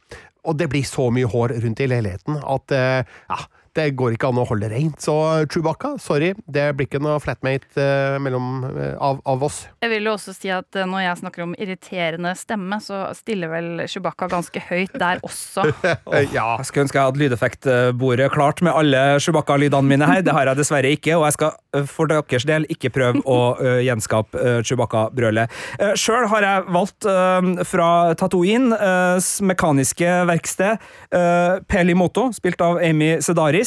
[0.48, 3.38] Og det blir så mye hår rundt i leiligheten at ja,
[3.78, 5.00] det går ikke an å holde rent.
[5.04, 5.16] Så
[5.52, 9.63] Chewbacca, sorry, det blir ikke noe flatmate eh, mellom, eh, av, av oss.
[9.84, 13.52] Jeg vil jo også si at eh, når jeg snakker om irriterende stemme, så stiller
[13.52, 15.68] vel Chewbacca ganske høyt der også.
[15.70, 16.58] oh, ja.
[16.58, 20.24] Jeg skulle ønske jeg hadde lydeffektbordet klart med alle Chewbacca-lydene mine her.
[20.26, 23.40] Det har jeg dessverre ikke, og jeg skal eh, for deres del ikke prøve å
[23.60, 25.54] uh, gjenskape uh, Chewbacca-brølet.
[25.82, 30.84] Uh, Sjøl har jeg valgt uh, fra Tatooine, eh, mekaniske verksted,
[31.16, 33.66] uh, Pelimoto, spilt av Amy Sedaris.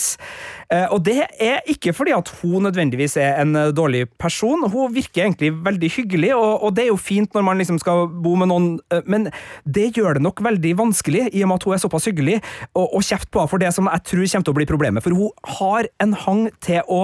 [0.71, 4.63] Eh, og det er ikke fordi at hun nødvendigvis er en eh, dårlig person.
[4.71, 8.07] Hun virker egentlig veldig hyggelig, og, og det er jo fint når man liksom skal
[8.23, 9.29] bo med noen, eh, men
[9.67, 12.39] det gjør det nok veldig vanskelig, i og med at hun er såpass hyggelig,
[12.75, 15.07] og, å kjefte på henne for det som jeg tror kommer til å bli problemet.
[15.07, 17.03] For hun har en hang til å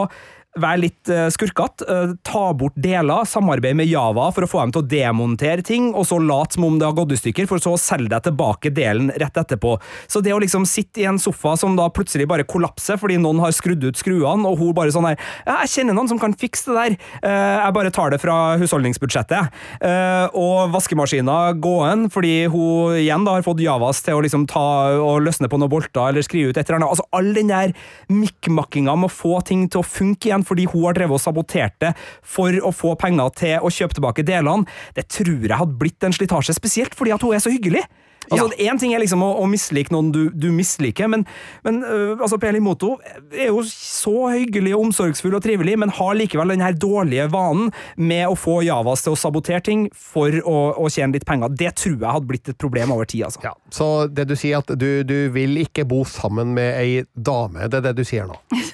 [0.62, 4.74] være litt uh, skurkete, eh, ta bort deler, samarbeide med Java for å få dem
[4.74, 7.62] til å demontere ting, og så late som om det har gått i stykker, for
[7.62, 9.76] så å selge deg tilbake delen rett etterpå.
[10.10, 13.42] Så det å liksom sitte i en sofa som da plutselig bare kollapser fordi noen
[13.44, 16.72] har skrudd ut skruene, og hun bare sånn her jeg kjenner noen som kan fikse
[16.72, 19.52] det der, Eh, jeg bare tar det fra husholdningsbudsjettet.
[19.80, 24.66] Eh, og vaskemaskina gåen, fordi hun igjen da har fått Javas til å liksom ta
[25.00, 26.94] og løsne på noen bolter eller skrive ut et eller annet.
[26.94, 27.74] Altså all den der
[28.12, 31.76] mikkmakkinga med å få ting til å funke igjen fordi hun har drevet og sabotert
[31.82, 36.06] det for å få penger til å kjøpe tilbake delene, det tror jeg hadde blitt
[36.06, 37.84] en slitasje, spesielt fordi at hun er så hyggelig.
[38.30, 41.26] Altså, Én ting er liksom å, å mislike noen du, du misliker, men,
[41.66, 42.96] men uh, altså, Peli Moto
[43.30, 47.70] er jo så hyggelig og omsorgsfull og trivelig, men har likevel den her dårlige vanen
[47.96, 51.54] med å få Javas til å sabotere ting for å, å tjene litt penger.
[51.56, 53.26] Det tror jeg hadde blitt et problem over tid.
[53.28, 53.44] altså.
[53.46, 57.70] Ja, Så det du sier at du, du vil ikke bo sammen med ei dame,
[57.70, 58.38] det er det du sier nå?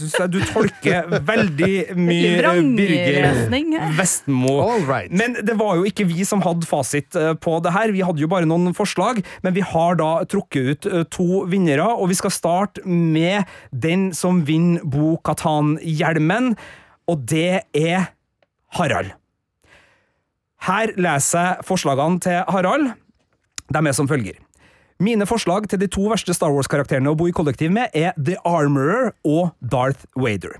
[0.00, 4.54] Synes jeg du tolker veldig mye øh, Birger Vestmo.
[4.88, 5.12] Right.
[5.12, 7.92] Men det var jo ikke vi som hadde fasit eh, på det her.
[7.94, 11.86] Vi hadde jo bare noen forslag, men vi har da trukket ut eh, to vinnere,
[11.86, 16.54] og vi skal starte med den som vinner Bo Katan-hjelmen,
[17.10, 18.10] og det er
[18.76, 19.14] Harald.
[20.60, 22.92] Her leser jeg forslagene til Harald.
[23.72, 24.36] De er som følger.
[25.00, 28.36] Mine forslag til de to verste Star Wars-karakterene å bo i kollektiv med er The
[28.44, 30.58] Armorer og Darth Vader.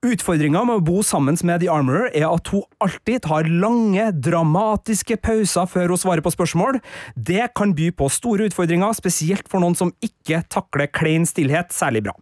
[0.00, 5.18] Utfordringa med å bo sammen med The Armorer er at hun alltid tar lange, dramatiske
[5.20, 6.78] pauser før hun svarer på spørsmål.
[7.20, 12.06] Det kan by på store utfordringer, spesielt for noen som ikke takler klein stillhet særlig
[12.08, 12.16] bra.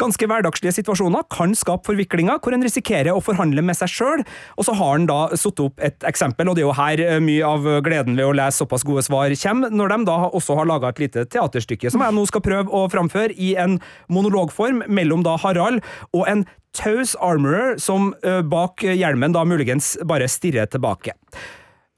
[0.00, 4.24] Ganske hverdagslige situasjoner kan skape forviklinger hvor en risikerer å forhandle med seg sjøl,
[4.56, 7.18] og så har han da satt opp et eksempel, og det er jo her eh,
[7.24, 10.68] mye av gleden ved å lese såpass gode svar kommer, når de da også har
[10.68, 13.78] laga et lite teaterstykke som jeg nå skal prøve å framføre i en
[14.12, 15.84] monologform mellom da Harald
[16.16, 21.16] og en taus armorer som uh, bak hjelmen da muligens bare stirrer tilbake.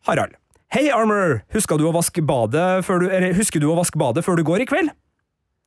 [0.09, 0.37] Harald.
[0.71, 1.41] Hei, armorer!
[1.51, 4.45] Husker du å vaske badet før du, eller, husker du å vaske badet før du
[4.47, 4.93] går i kveld?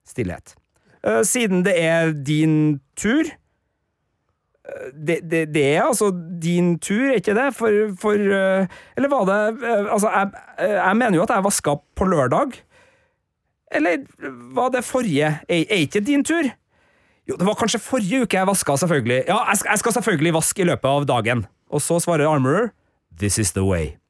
[0.08, 0.56] Stillhet.
[1.04, 6.12] Uh, siden det er din tur uh, det, det, det, er altså
[6.42, 7.50] din tur, er ikke det?
[7.56, 9.39] For, for Eller var det
[9.92, 10.30] Altså, jeg,
[10.70, 12.56] jeg, mener jo at jeg vaska på lørdag.
[13.72, 14.06] Eller
[14.56, 15.39] var det forrige?
[15.50, 16.44] Er, ikke din tur?
[17.30, 19.24] Jo, det var kanskje forrige uke jeg vaska, selvfølgelig.
[19.28, 21.46] Ja, jeg jeg skal selvfølgelig vaske i løpet av dagen.
[21.70, 22.72] Og så svarer Armorer
[23.20, 24.03] This is the way.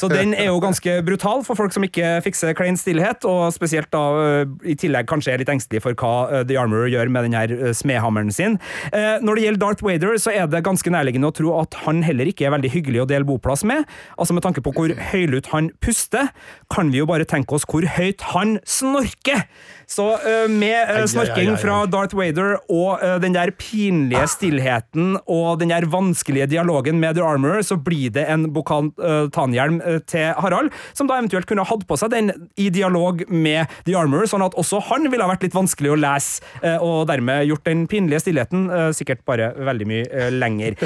[0.00, 3.90] Så den er jo ganske brutal for folk som ikke fikser klein stillhet, og spesielt
[3.92, 7.28] da øh, i tillegg kanskje er litt engstelig for hva øh, The Armorer gjør med
[7.28, 8.58] den her øh, smedhammeren sin.
[8.92, 12.28] Når det gjelder Darth Wader, så er det ganske nærliggende å tro at han heller
[12.28, 13.86] ikke er veldig hyggelig å dele boplass med.
[14.18, 16.30] Altså Med tanke på hvor høylytt han puster,
[16.72, 19.46] kan vi jo bare tenke oss hvor høyt han snorker!
[19.92, 20.06] Så
[20.48, 27.00] med snorking fra Darth Wader og den der pinlige stillheten og den der vanskelige dialogen
[27.02, 28.92] med The Armorer, så blir det en bokal
[29.42, 33.70] spontanhjelm eh, til Harald, som da eventuelt kunne hatt på seg den i dialog med
[33.86, 37.08] The Armour, sånn at også han ville ha vært litt vanskelig å lese, eh, og
[37.10, 40.76] dermed gjort den pinlige stillheten eh, sikkert bare veldig mye lenger.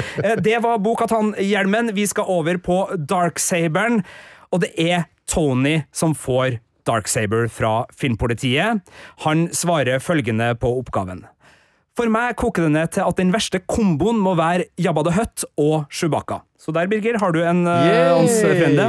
[0.43, 1.93] Det var Bokhatan-hjelmen.
[1.95, 4.03] Vi skal over på Darksaberen,
[4.51, 8.79] og det er Tony som får Darksaber fra Filmpolitiet.
[9.25, 11.25] Han svarer følgende på oppgaven.
[11.97, 15.47] For meg koker det ned til at den verste komboen må være Jabba the Hutt
[15.57, 16.43] og Chewbacca.
[16.61, 18.85] Så der, Birger, har du en uh, frende.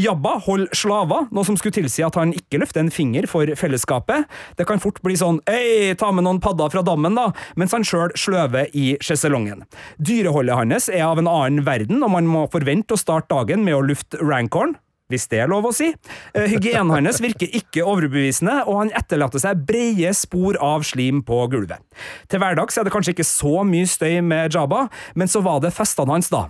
[0.00, 4.28] Jabba holder slaver, noe som skulle tilsi at han ikke løfter en finger for fellesskapet.
[4.56, 7.84] Det kan fort bli sånn 'ei, ta med noen padder fra dammen', da, mens han
[7.84, 9.64] sjøl sløver i sjeselongen.
[10.00, 13.76] Dyreholdet hans er av en annen verden, og man må forvente å starte dagen med
[13.76, 14.76] å lufte rancorn,
[15.08, 15.90] hvis det er lov å si.
[16.34, 21.40] Eh, hygienen hans virker ikke overbevisende, og han etterlater seg brede spor av slim på
[21.52, 21.80] gulvet.
[22.28, 24.86] Til hverdags er det kanskje ikke så mye støy med Jabba,
[25.18, 26.46] men så var det festene hans, da.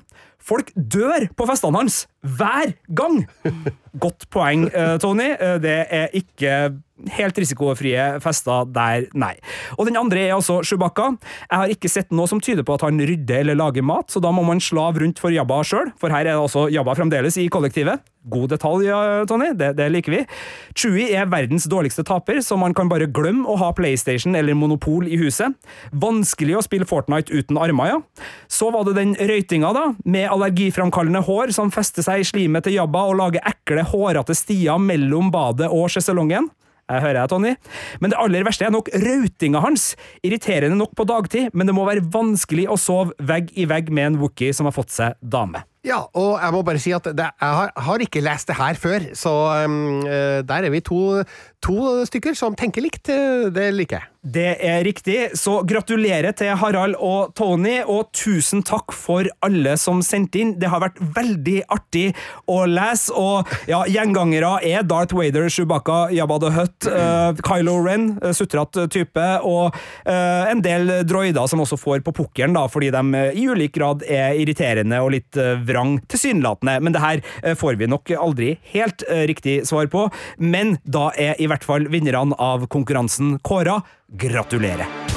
[0.48, 2.04] Folk dør på festene hans!
[2.22, 3.24] Hver gang!
[4.02, 5.32] Godt poeng, eh, Tony.
[5.34, 6.54] Eh, det er ikke
[7.14, 9.34] helt risikofrie fester der, nei.
[9.78, 11.12] Og den andre er altså Chewbacca.
[11.46, 14.22] Jeg har ikke sett noe som tyder på at han rydder eller lager mat, så
[14.22, 17.38] da må man slave rundt for Jabba sjøl, for her er det altså Jabba fremdeles
[17.40, 18.02] i kollektivet.
[18.28, 18.88] God detalj,
[19.30, 19.52] Tony.
[19.56, 20.18] Det, det liker vi.
[20.76, 25.08] Chewie er verdens dårligste taper, så man kan bare glemme å ha PlayStation eller Monopol
[25.08, 25.54] i huset.
[25.96, 28.26] Vanskelig å spille Fortnite uten armer, ja.
[28.50, 32.76] Så var det den røytinga, da, med allergiframkallende hår som fester seg i slimet til
[32.76, 36.50] Jabba og lager ekle, hårete stier mellom badet og sjeselongen.
[36.88, 37.54] Jeg hører deg, Tony.
[38.00, 39.90] Men det aller verste er nok rautinga hans.
[40.24, 44.12] Irriterende nok på dagtid, men det må være vanskelig å sove vegg i vegg med
[44.12, 45.60] en wookie som har fått seg dame.
[45.86, 48.76] Ja, og jeg må bare si at det, jeg har, har, ikke lest det her
[48.80, 49.32] før, så
[49.64, 50.00] um,
[50.48, 51.22] der er vi to,
[51.64, 51.76] to,
[52.08, 53.08] stykker som tenker likt.
[53.54, 54.10] Det liker jeg.
[54.26, 60.00] Det er riktig, så gratulerer til Harald og Tony, og tusen takk for alle som
[60.02, 60.56] sendte inn.
[60.58, 62.08] Det har vært veldig artig
[62.50, 68.08] å lese, og ja, gjengangere er Darth Wader, Chewbacca, Jabba the Hutt, uh, Kylo Ren,
[68.24, 73.22] uh, sutrete type, og uh, en del droider som også får på pukkelen, fordi de
[73.38, 76.74] i ulik grad er irriterende og litt vrang, tilsynelatende.
[76.82, 80.08] Men det her får vi nok aldri helt riktig svar på.
[80.42, 83.78] Men da er i hvert fall vinnerne av konkurransen kåra.
[84.10, 85.07] Gratulerer!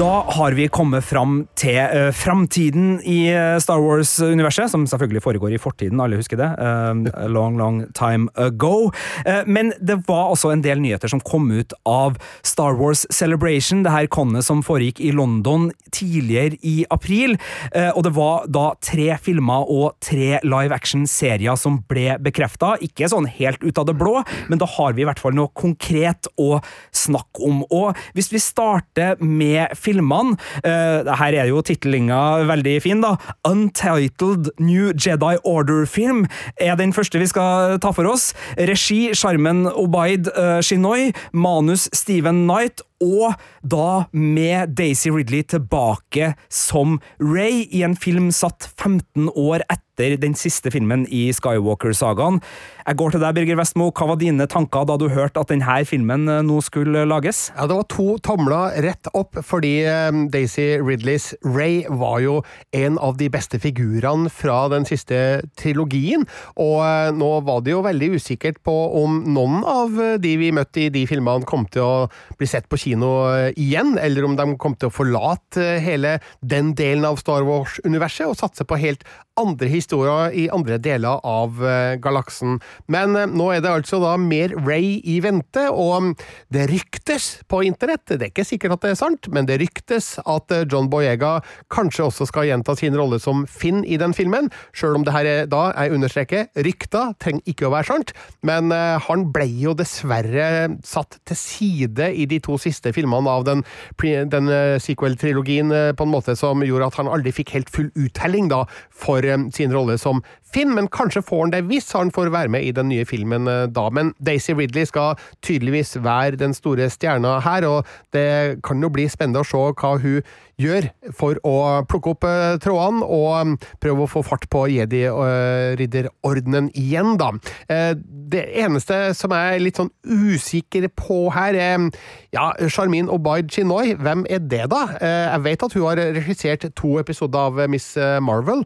[0.00, 5.52] Da har vi kommet fram til uh, framtiden i uh, Star Wars-universet, som selvfølgelig foregår
[5.52, 6.46] i fortiden, alle husker det.
[6.56, 8.88] Uh, long, long time ago.
[9.26, 13.82] Uh, men det var også en del nyheter som kom ut av Star Wars Celebration,
[13.84, 17.36] det her konnet som foregikk i London tidligere i april.
[17.74, 22.76] og det var da tre filmer og tre live action-serier som ble bekrefta.
[22.80, 25.50] Ikke sånn helt ut av det blå, men da har vi i hvert fall noe
[25.52, 26.60] konkret å
[26.94, 27.64] snakke om.
[27.74, 30.38] Og hvis vi starter med filmer filmene.
[30.64, 33.16] Uh, her er jo titlinga veldig fin, da.
[33.48, 36.24] Untitled New Jedi Order-film
[36.60, 38.30] er den første vi skal ta for oss.
[38.58, 40.30] Regi Sharmen Obaid
[40.64, 43.32] Shinoi, manus Steven Knight og
[43.64, 50.32] da med Daisy Ridley tilbake som Ray i en film satt 15 år etter den
[50.38, 52.38] siste filmen i Skywalker-sagaen.
[52.86, 53.90] Jeg går til deg, Birger Vestmo.
[53.92, 57.50] Hva var dine tanker da du hørte at denne filmen eh, nå skulle lages?
[57.52, 62.38] Ja, Det var to tomler rett opp, fordi eh, Daisy Ridleys Ray var jo
[62.72, 66.24] en av de beste figurene fra den siste trilogien.
[66.56, 70.86] Og eh, nå var det jo veldig usikkert på om noen av de vi møtte
[70.86, 72.08] i de filmene kom til å
[72.40, 77.06] bli sett på kino igjen, eller om de kom til å forlate hele den delen
[77.08, 79.04] av Star Wars-universet og satse på helt
[79.40, 81.60] andre historier i andre deler av
[82.02, 82.58] galaksen.
[82.90, 86.10] Men eh, nå er det altså da mer Ray i vente, og mm,
[86.54, 90.12] det ryktes på internett, det er ikke sikkert at det er sant, men det ryktes
[90.24, 91.38] at eh, John Boyega
[91.72, 95.28] kanskje også skal gjenta sin rolle som Finn i den filmen, sjøl om det her
[95.28, 98.12] er da, jeg understreker, rykter, trenger ikke å være sant,
[98.46, 100.46] men han ble jo dessverre
[100.86, 103.64] satt til side i de to siste filmene av den,
[104.00, 107.90] den uh, sequel-trilogien uh, på en måte som gjorde at han aldri fikk helt full
[107.94, 109.24] uttelling da, for
[109.54, 112.72] sin rolle som Finn, men kanskje får han det hvis han får være med i
[112.74, 113.86] den nye filmen eh, da.
[113.94, 119.06] Men Daisy Ridley skal tydeligvis være den store stjerna her, og det kan jo bli
[119.10, 120.24] spennende å se hva hun
[120.60, 121.54] gjør for å
[121.88, 127.32] plukke opp uh, trådene og um, prøve å få fart på jedi-ridderordenen igjen, da.
[127.70, 127.92] Uh,
[128.30, 131.88] det eneste som jeg er litt sånn usikker på her, er
[132.34, 134.84] ja, Charmin Obaid Chinoy, hvem er det, da?
[135.00, 137.88] jeg vet at hun har regissert to episoder av Miss
[138.22, 138.62] Marvel,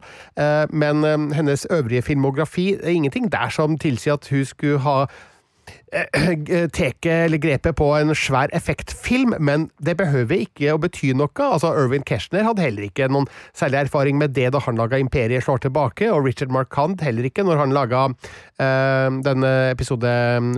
[0.69, 1.01] men
[1.33, 5.09] hennes øvrige filmografi er ingenting der som tilsier at hun skulle ha eh,
[6.77, 11.31] teket eller grepet på en svær effektfilm, men det behøver ikke å bety noe.
[11.41, 15.45] Altså, Irvin Keshner hadde heller ikke noen særlig erfaring med det da han laga Imperiet
[15.45, 20.11] slår tilbake, og Richard Markant heller ikke når han laga uh, denne episode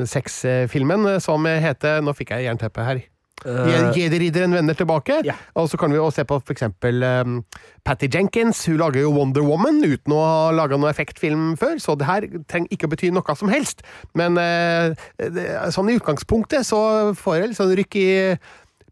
[0.10, 3.06] seks-filmen som heter Nå fikk jeg jernteppe her.
[3.46, 5.20] Uh, Jedi-ridderen vender tilbake.
[5.26, 5.38] Yeah.
[5.56, 7.44] Og så kan vi se på eksempel um,
[7.86, 8.64] Patty Jenkins.
[8.66, 12.28] Hun lager jo Wonder Woman uten å ha laga noen effektfilm før, så det her
[12.50, 13.86] trenger ikke å bety noe som helst.
[14.18, 18.10] Men uh, det, sånn i utgangspunktet så får jeg litt sånn rykk i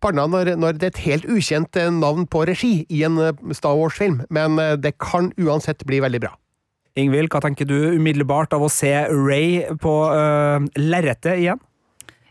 [0.04, 3.18] panna når, når, det er et helt ukjent eh, navn på regi i en
[3.56, 6.36] Star Wars-film, men det kan uansett bli veldig bra.
[7.00, 11.64] Ingvild, hva tenker du umiddelbart av å se Ray på uh, lerretet igjen?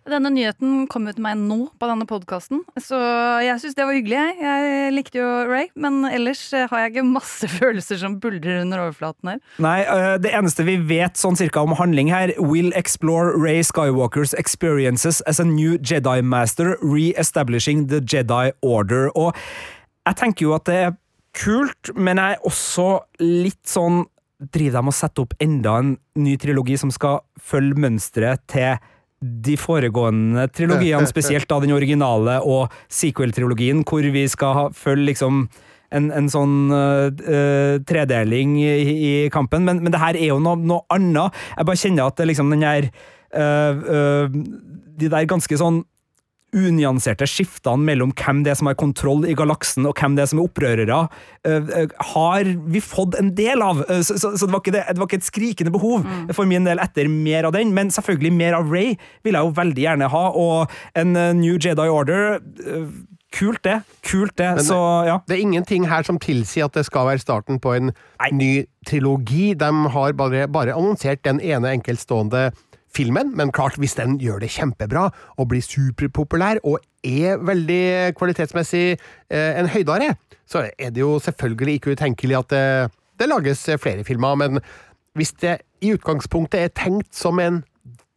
[0.04, 2.98] Denne nyheten kom til meg nå på denne podkasten, så
[3.40, 4.20] jeg syns det var hyggelig.
[4.36, 4.90] Jeg.
[4.92, 9.32] likte jo Ray, men ellers eh, har jeg ikke masse følelser som buldrer under overflaten
[9.32, 9.40] her.
[9.64, 14.36] Nei, uh, det eneste vi vet sånn cirka om handling her, will explore Ray Skywalkers
[14.36, 19.08] experiences as a new Jedi master, re-establishing the Jedi order.
[19.16, 19.32] Og
[20.04, 20.96] jeg tenker jo at det er
[21.34, 22.90] kult, men jeg er også
[23.24, 24.04] litt sånn
[24.52, 28.74] Driver de og setter opp enda en ny trilogi som skal følge mønsteret til
[29.20, 35.46] de foregående trilogiene, spesielt da den originale og sequel-trilogien, hvor vi skal følge liksom
[35.94, 40.58] en, en sånn uh, tredeling i, i kampen, men, men, det her er jo noe,
[40.58, 41.36] noe annet.
[41.54, 42.88] Jeg bare kjenner at det liksom den her
[43.38, 44.38] uh, uh,
[44.94, 45.84] De der ganske sånn
[46.54, 50.30] unyanserte skiftene mellom hvem det er som har kontroll i galaksen, og hvem det er
[50.32, 51.00] som er opprørere,
[51.48, 51.72] uh,
[52.14, 53.84] har vi fått en del av.
[53.88, 56.30] Uh, så, så, så det, var det, det, var ikke et skrikende behov mm.
[56.36, 58.94] for min del etter mer av den, men selvfølgelig mer av Ray
[59.26, 62.40] vil jeg jo veldig gjerne ha, og en uh, New Jedi Order
[63.34, 63.80] Kult, det.
[64.06, 64.62] Kult, det.
[64.62, 64.76] Så,
[65.08, 65.18] ja.
[65.26, 68.30] Det er ingenting her som tilsier at det skal være starten på en Nei.
[68.30, 68.52] ny
[68.86, 69.54] trilogi.
[69.58, 72.52] De har bare, bare annonsert den ene enkeltstående
[72.94, 78.86] filmen, men klart, hvis den gjør det kjempebra og blir superpopulær og er veldig kvalitetsmessig
[78.94, 80.14] eh, en høydare,
[80.46, 82.64] så er det jo selvfølgelig ikke utenkelig at det,
[83.20, 84.60] det lages flere filmer, men
[85.14, 87.62] hvis det i utgangspunktet er tenkt som en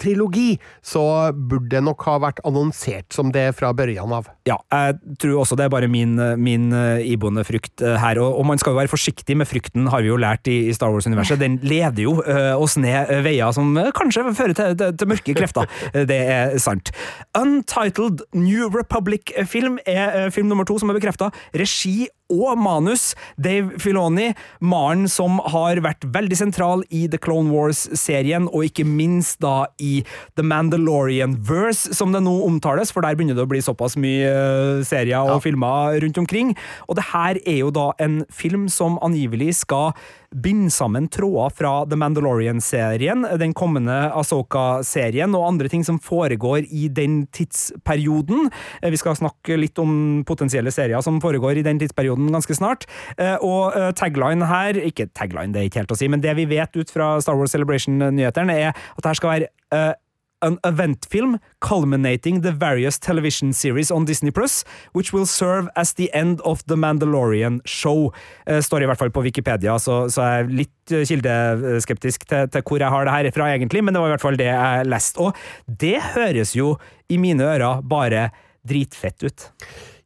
[0.01, 4.29] trilogi, så burde det nok ha vært annonsert som det fra børjan av.
[4.47, 8.21] Ja, jeg tror også det er bare min, min eh, iboende frykt eh, her.
[8.21, 10.75] Og, og, man skal jo være forsiktig med frykten, har vi jo lært i, i
[10.75, 11.41] Star Wars-universet.
[11.41, 15.69] Den leder jo uh, oss ned veier som kanskje fører til, til, til mørke krefter.
[16.11, 16.93] det er sant.
[17.37, 21.31] Untitled New Republic-film er film nummer to som er bekrefta.
[21.57, 23.13] Regi og manus.
[23.41, 29.41] Dave Filoni, Maren som har vært veldig sentral i The Clone Wars-serien, og ikke minst
[29.43, 30.01] da i
[30.39, 34.31] The Mandalorian Verse, som det nå omtales, for der begynner det å bli såpass mye
[34.31, 35.41] uh, serier og ja.
[35.47, 36.53] filmer rundt omkring.
[36.87, 39.93] Og det her er jo da en film som angivelig skal
[40.35, 46.87] binde sammen tråder fra The Mandalorian-serien, den kommende Asoka-serien og andre ting som foregår i
[46.91, 48.49] den tidsperioden.
[48.81, 52.87] Eh, vi skal snakke litt om potensielle serier som foregår i den tidsperioden ganske snart.
[53.17, 56.35] Eh, og eh, tagline her Ikke tagline, det er ikke helt å si, men det
[56.37, 59.95] vi vet ut fra Star Wars Celebration-nyhetene, er at det her skal være
[60.41, 64.63] an event film culminating the various television series on Disney Plus,
[64.93, 68.13] which will serve as the end of The Mandalorian show.
[68.47, 72.49] Uh, står i hvert fall på Wikipedia, så, så jeg er litt eh, kildeskeptisk til,
[72.53, 74.49] til hvor jeg har det her fra, egentlig, men det var i hvert fall det
[74.49, 75.23] jeg leste.
[75.23, 76.75] Og det høres jo
[77.09, 78.29] i mine ører bare
[78.67, 79.49] dritfett ut.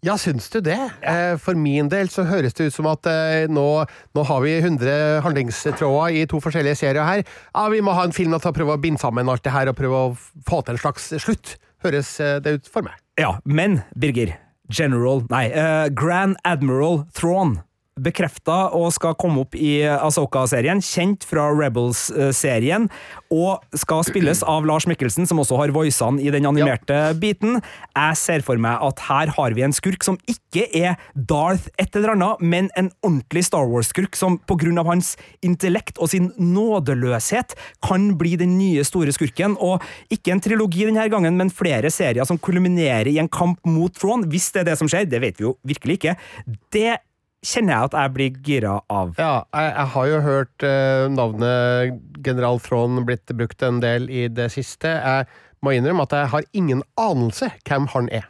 [0.02, 0.80] Ja, syns du det?
[1.04, 1.36] Ja.
[1.38, 3.66] For min del så høres det ut som at eh, nå,
[4.18, 7.22] nå har vi 100 handlingstråder i to forskjellige serier her.
[7.54, 9.70] Ja, Vi må ha en film til å prøve å binde sammen alt det her
[9.70, 10.16] og prøve å
[10.47, 11.54] få til en slags slutt.
[11.86, 12.97] Høres eh, det ut for meg.
[13.22, 14.34] Ja, men Birger,
[14.74, 17.60] General, nei, uh, Grand Admiral Thrawn
[18.00, 22.88] bekrefta og skal komme opp i Asoka-serien, kjent fra Rebels-serien,
[23.34, 27.60] og skal spilles av Lars Mikkelsen, som også har voicene i den animerte biten.
[27.92, 31.96] Jeg ser for meg at her har vi en skurk som ikke er Darth et
[31.98, 35.14] eller annet, men en ordentlig Star Wars-skurk som av hans
[35.44, 39.84] intellekt og sin nådeløshet kan bli den nye store skurken, og
[40.14, 44.28] ikke en trilogi denne gangen, men flere serier som kulminerer i en kamp mot Thrawn,
[44.32, 46.20] hvis det er det som skjer, det vet vi jo virkelig ikke.
[46.72, 47.00] Det
[47.46, 49.14] kjenner jeg at jeg blir gira av.
[49.20, 54.28] Ja, jeg, jeg har jo hørt eh, navnet General Thrawn blitt brukt en del i
[54.30, 54.94] det siste.
[55.02, 55.30] Jeg
[55.66, 58.28] må innrømme at jeg har ingen anelse hvem han er.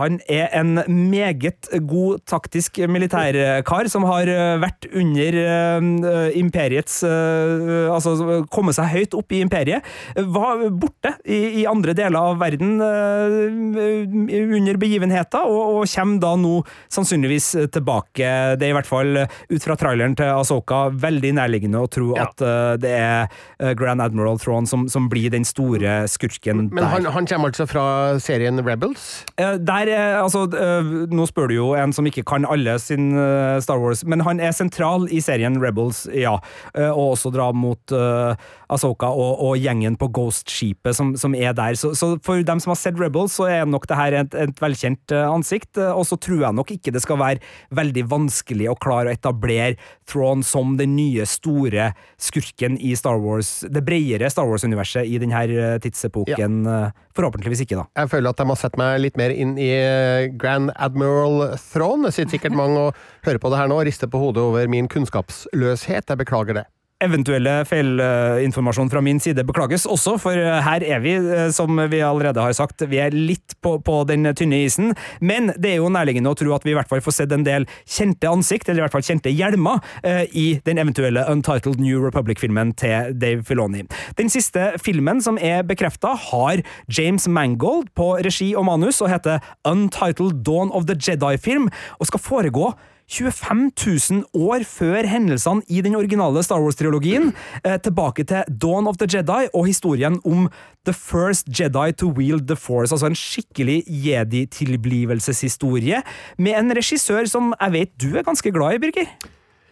[0.00, 0.80] Han er en
[1.10, 8.88] meget god taktisk militærkar som har eh, vært under uh, imperiets uh, Altså kommet seg
[8.94, 9.84] høyt opp i imperiet.
[10.16, 16.32] Var borte i, i andre deler av verden uh, under begivenheter, og, og kommer da
[16.40, 16.54] nå
[16.92, 18.30] sannsynligvis tilbake.
[18.60, 22.26] Det er i hvert fall ut fra traileren til Asoka veldig nærliggende å tro Ja.
[22.26, 22.42] at
[22.82, 26.90] det er Grand Admiral Thrawn som, som blir den store skurken Men der.
[26.94, 27.84] han, han kommer altså fra
[28.22, 29.24] serien Rebels?
[29.36, 29.56] Eh,
[29.90, 33.80] Er, altså, eh, nå spør du jo en som ikke kan alle sin eh, Star
[33.82, 36.36] Wars, men han er sentral i serien Rebels, ja.
[36.74, 38.34] Eh, Og også dra mot uh,
[38.70, 41.74] Asoka og, og gjengen på Ghost-skipet som, som er der.
[41.78, 44.62] Så, så for dem som har sett Rebels, så er nok det her et, et
[44.62, 45.76] velkjent eh, ansikt.
[45.80, 47.42] Eh, Og så tror jeg nok ikke det skal være
[47.74, 49.76] veldig vanskelig å klare å etablere
[50.10, 55.44] Thrawn som den nye, store skurken i Star Wars, det bredere Star Wars-universet i denne
[55.50, 56.60] eh, tidsepoken.
[56.66, 57.86] Eh, Forhåpentligvis ikke, da.
[58.00, 62.08] Jeg føler at de har sett meg litt mer inn i eh, Grand Admiral Throne.
[62.08, 64.70] Det sitter sikkert mange og hører på det her nå og rister på hodet over
[64.72, 66.08] min kunnskapsløshet.
[66.08, 66.68] Jeg beklager det.
[67.00, 72.42] Eventuelle feilinformasjon fra min side beklages også, for her er vi, eh, som vi allerede
[72.44, 74.92] har sagt, vi er litt på, på den tynne isen.
[75.24, 77.46] Men det er jo nærliggende å tro at vi i hvert fall får sett en
[77.46, 82.04] del kjente ansikt, eller i hvert fall kjente hjelmer, eh, i den eventuelle Untitled New
[82.04, 83.86] Republic-filmen til Dave Filoni.
[84.20, 86.60] Den siste filmen som er bekrefta, har
[86.92, 92.26] James Mangold på regi og manus, og heter Untitled Dawn of the Jedi-film, og skal
[92.28, 92.74] foregå
[93.10, 93.70] 25
[94.10, 97.32] 000 år før hendelsene i den originale Star Wars-trilogien,
[97.64, 100.50] eh, tilbake til Dawn of the Jedi og historien om
[100.86, 106.02] The First Jedi to Wield the Force, altså en skikkelig jedi-tilblivelseshistorie,
[106.38, 109.06] med en regissør som jeg vet du er ganske glad i, Birger?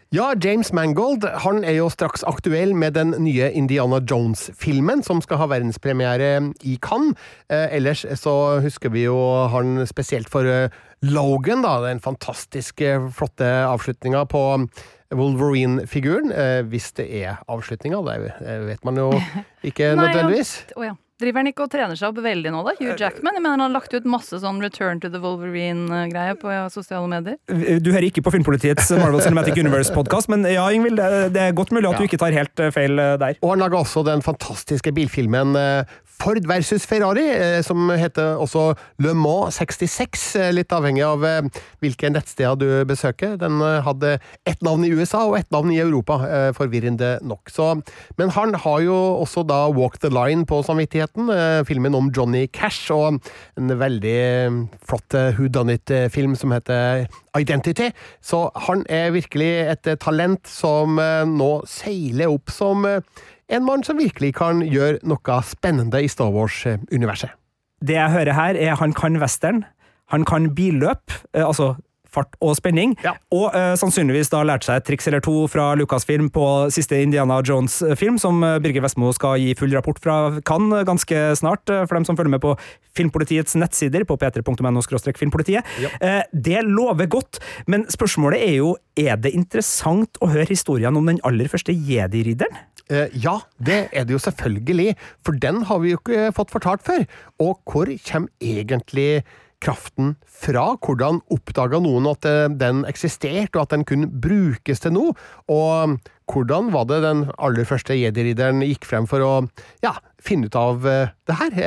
[0.09, 5.37] Ja, James Mangold han er jo straks aktuell med den nye Indiana Jones-filmen, som skal
[5.37, 6.31] ha verdenspremiere
[6.65, 7.13] i Cannes.
[7.53, 8.33] Eh, ellers så
[8.65, 9.19] husker vi jo
[9.53, 10.73] han spesielt for eh,
[11.07, 14.45] Logan, da, den fantastiske, flotte avslutninga på
[15.15, 16.33] Wolverine-figuren.
[16.33, 19.11] Eh, hvis det er avslutninga, det eh, vet man jo
[19.69, 20.57] ikke Nei, nødvendigvis.
[20.73, 20.79] ja.
[20.79, 20.97] Oh, ja.
[21.19, 22.77] Driver han ikke og trener seg opp veldig nå, da?
[22.79, 23.35] Hugh Jackman?
[23.35, 27.11] Jeg mener Han har lagt ut masse sånn Return to the Wolverine-greier på ja, sosiale
[27.11, 27.41] medier.
[27.83, 31.75] Du hører ikke på Filmpolitiets Marvel Cinematic Universe-podkast, men ja, Ingvild, det det er godt
[31.75, 33.41] mulig at du ikke tar helt eh, feil eh, der.
[33.43, 38.73] Og han laga også den fantastiske bilfilmen eh, Ford versus Ferrari, eh, som heter også
[38.99, 41.47] Le Mans 66, eh, litt avhengig av eh,
[41.85, 43.37] hvilke nettsteder du besøker.
[43.39, 44.17] Den hadde
[44.49, 46.19] ett navn i USA og ett navn i Europa,
[46.57, 47.51] forvirrende nok.
[47.53, 47.69] Så,
[48.19, 51.31] men han har jo også da Walk the Line på samvittigheten,
[51.69, 53.21] filmen om Johnny Cash, og
[53.59, 54.19] en veldig
[54.89, 57.07] flott Who Done It-film som heter
[57.39, 57.93] Identity.
[58.25, 62.87] Så han er virkelig et talent som nå seiler opp som
[63.49, 67.35] en mann som virkelig kan gjøre noe spennende i Star Wars-universet.
[67.85, 69.65] Det jeg hører her, er han kan western,
[70.11, 71.77] han kan billøp, eh, altså
[72.09, 73.13] fart og spenning, Ja.
[73.31, 77.41] og uh, sannsynligvis da lært seg et triks eller to fra Lucasfilm på siste Indiana
[77.45, 82.07] Jones-film, som eh, Birger Vestmo skal gi full rapport fra Cannes ganske snart, for dem
[82.09, 82.55] som følger med på
[82.97, 84.83] Filmpolitiets nettsider på p3.no
[85.21, 85.65] filmpolitiet.
[86.01, 91.07] Eh, det lover godt, men spørsmålet er jo, er det interessant å høre historien om
[91.07, 92.57] den aller første jedi-ridderen?
[92.89, 96.85] Eh, ja, det er det jo selvfølgelig, for den har vi jo ikke fått fortalt
[96.87, 97.05] før.
[97.43, 99.25] Og hvor kommer egentlig
[99.61, 100.71] kraften fra?
[100.81, 105.13] Hvordan oppdaga noen at eh, den eksisterte, og at den kunne brukes til noe?
[105.53, 109.33] Og hvordan var det den aller første jedi-ridderen gikk frem for å
[109.85, 111.61] ja, finne ut av eh, det her?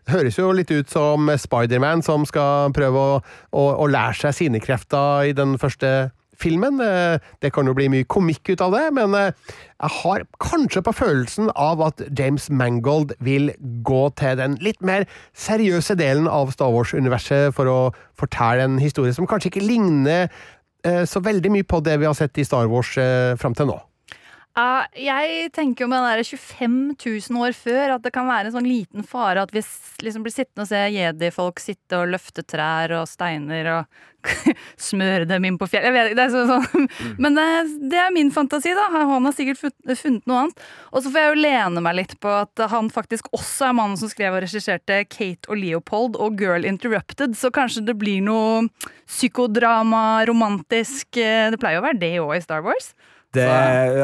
[0.00, 4.38] Det høres jo litt ut som Spiderman som skal prøve å, å, å lære seg
[4.40, 6.80] sine krefter i den første filmen.
[6.80, 9.32] Eh, Det kan jo bli mye komikk ut av det, men eh,
[9.80, 13.52] jeg har kanskje på følelsen av at James Mangold vil
[13.84, 17.78] gå til den litt mer seriøse delen av Star Wars-universet for å
[18.18, 20.28] fortelle en historie som kanskje ikke ligner
[20.84, 22.94] eh, så veldig mye på det vi har sett i Star Wars
[23.40, 23.80] fram til nå.
[24.54, 28.52] Ja, jeg tenker jo med den der 25 000 år før at det kan være
[28.52, 29.58] en sånn liten fare at vi
[30.06, 34.04] liksom blir sittende og se jedi-folk sitte og løfte trær og steiner og
[34.88, 35.88] smøre dem inn på fjell.
[35.88, 36.86] Jeg vet ikke, det er sånn, sånn.
[37.24, 37.46] Men det,
[37.90, 38.84] det er min fantasi, da.
[38.94, 40.62] Han har sikkert funnet, funnet noe annet.
[40.94, 43.98] Og så får jeg jo lene meg litt på at han faktisk også er mannen
[44.00, 48.68] som skrev og regisserte Kate og Leopold og Girl Interrupted, så kanskje det blir noe
[49.10, 52.94] psykodrama, romantisk eh, Det pleier jo å være det òg i Star Wars.
[53.34, 53.48] Det,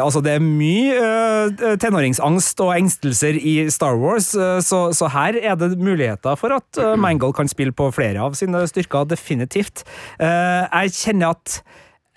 [0.02, 5.38] altså det er mye øh, tenåringsangst og engstelser i Star Wars, øh, så, så her
[5.40, 9.84] er det muligheter for at Mangle Mangold kan spille på flere av sine styrker, definitivt.
[10.20, 11.60] Eh, jeg kjenner at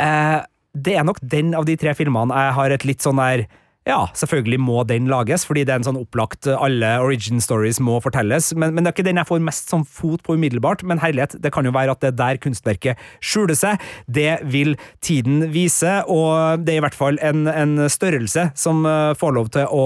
[0.01, 0.39] eh,
[0.74, 3.45] det er nok den av de tre filmene jeg har et litt sånn der
[3.88, 7.82] ja, selvfølgelig må den lages, fordi det er en sånn opplagt øh, alle origin stories
[7.84, 10.86] må fortelles, men, men det er ikke den jeg får mest sånn fot på umiddelbart,
[10.88, 13.84] men herlighet, det kan jo være at det er der kunstverket skjuler seg.
[14.08, 19.12] Det vil tiden vise, og det er i hvert fall en, en størrelse som øh,
[19.20, 19.84] får lov til å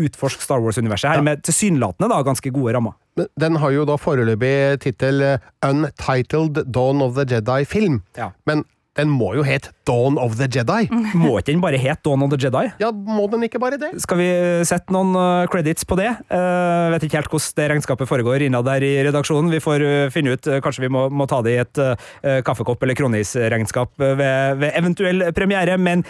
[0.00, 2.98] utforske Star Wars-universet her, med tilsynelatende da ganske gode rammer.
[3.38, 8.02] Den har jo da foreløpig tittel eh, Untitled Dawn of the Jedi Film.
[8.18, 8.32] Ja.
[8.48, 8.64] Men
[8.98, 10.88] den må jo hete Dawn of the Jedi.
[11.14, 12.64] Må ikke den bare hete Dawn of the Jedi?
[12.82, 13.92] Ja, må den ikke bare det?
[14.02, 14.28] Skal vi
[14.66, 16.08] sette noen øh, credits på det?
[16.26, 19.52] Uh, vet ikke helt hvordan det regnskapet foregår innad der i redaksjonen.
[19.54, 20.50] Vi får øh, finne ut.
[20.64, 25.30] Kanskje vi må, må ta det i et uh, kaffekopp- eller kronisregnskap ved, ved eventuell
[25.36, 26.04] premiere, men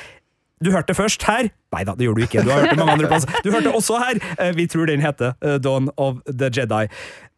[0.65, 1.49] du hørte først her.
[1.73, 2.43] Nei da, det gjorde du ikke.
[2.45, 3.31] Du har hørt det mange andre plasser.
[3.45, 4.19] Du hørte også her.
[4.37, 6.83] Eh, Vi tror den heter eh, Dawn of the Jedi.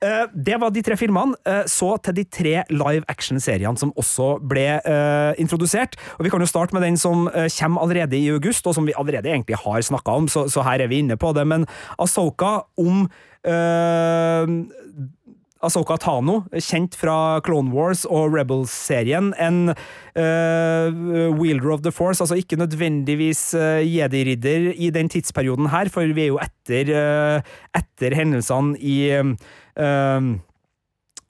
[0.03, 1.37] Eh, Det var de tre filmene.
[1.70, 4.64] Så til de tre live action-seriene som også ble
[5.39, 5.95] introdusert.
[6.18, 8.97] Og Vi kan jo starte med den som kommer allerede i august, og som vi
[8.99, 11.47] allerede egentlig har snakka om, så, her er vi inne på det.
[11.47, 11.66] Men
[12.01, 13.07] Asoka om
[15.62, 19.30] Asoka Tano, kjent fra Clone Wars og Rebels-serien.
[19.38, 25.90] En uh, wielder of the force, altså ikke nødvendigvis uh, jedi-ridder i den tidsperioden her,
[25.92, 30.32] for vi er jo etter, uh, etter hendelsene i eh,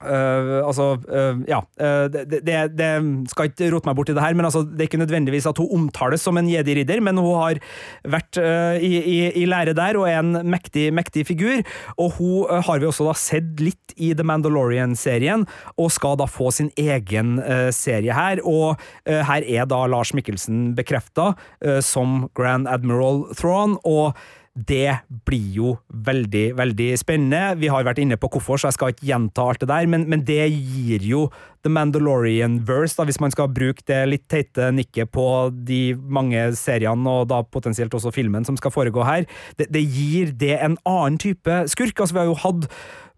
[0.03, 2.89] Uh, altså, uh, ja uh, det, det, det
[3.31, 5.61] skal ikke rote meg bort i det her, men altså, det er ikke nødvendigvis at
[5.61, 7.61] hun omtales som en jedi-ridder, men hun har
[8.09, 8.37] vært
[8.83, 11.61] i, i, i lære der og er en mektig, mektig figur.
[12.01, 15.45] Og hun har vi også da sett litt i The Mandalorian-serien,
[15.77, 17.37] og skal da få sin egen
[17.75, 18.41] serie her.
[18.47, 21.33] Og her er da Lars Mikkelsen bekrefta
[21.85, 23.77] som Grand Admiral Thrawn.
[23.83, 24.17] og
[24.53, 27.55] det blir jo veldig, veldig spennende.
[27.57, 30.05] Vi har vært inne på hvorfor, så jeg skal ikke gjenta alt det der, men,
[30.11, 31.23] men det gir jo
[31.65, 35.25] The Mandalorian-verse, da, hvis man skal bruke det litt teite nikket på
[35.55, 39.25] de mange seriene, og da potensielt også filmen som skal foregå her.
[39.57, 41.97] Det, det gir det en annen type skurk.
[41.97, 42.69] Altså, vi har jo hatt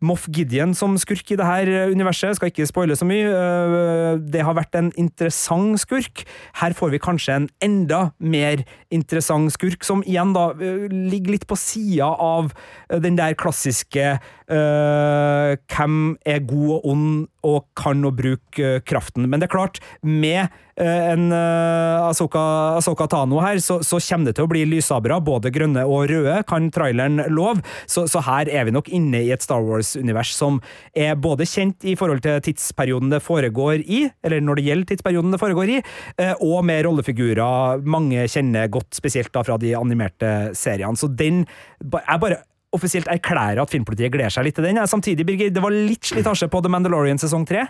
[0.02, 2.36] Moff Gideon som skurk i det her universet.
[2.36, 3.30] Skal ikke spoile så mye.
[3.30, 6.24] Øh, Det har vært en interessant skurk.
[6.62, 11.48] Her får vi kanskje en enda mer interessant skurk, som igjen da øh, ligger litt
[11.48, 12.52] på sida av
[12.92, 14.20] den der klassiske
[14.52, 19.30] uh, hvem er god og ond og kan å bruke øh, kraften.
[19.30, 20.48] Men det er klart, med
[20.82, 22.44] øh, en Asoka, Ahsoka,
[22.80, 26.38] Ahsoka Tano her, så, så kommer det til å bli lysabra, både grønne og røde,
[26.50, 27.64] kan traileren love.
[27.88, 30.60] Så, så her er vi nok inne i et Star Wars-univers som
[30.98, 35.36] er både kjent i forhold til tidsperioden det foregår i, eller når det gjelder tidsperioden
[35.36, 35.80] det foregår i,
[36.22, 40.98] eh, og med rollefigurer mange kjenner godt, spesielt da fra de animerte seriene.
[40.98, 41.46] Så den
[41.86, 42.38] Jeg bare
[42.76, 44.82] offisielt erklærer at filmpolitiet gleder seg litt til den.
[44.90, 47.66] Samtidig, Birger, det var litt slitasje på The Mandalorian sesong tre.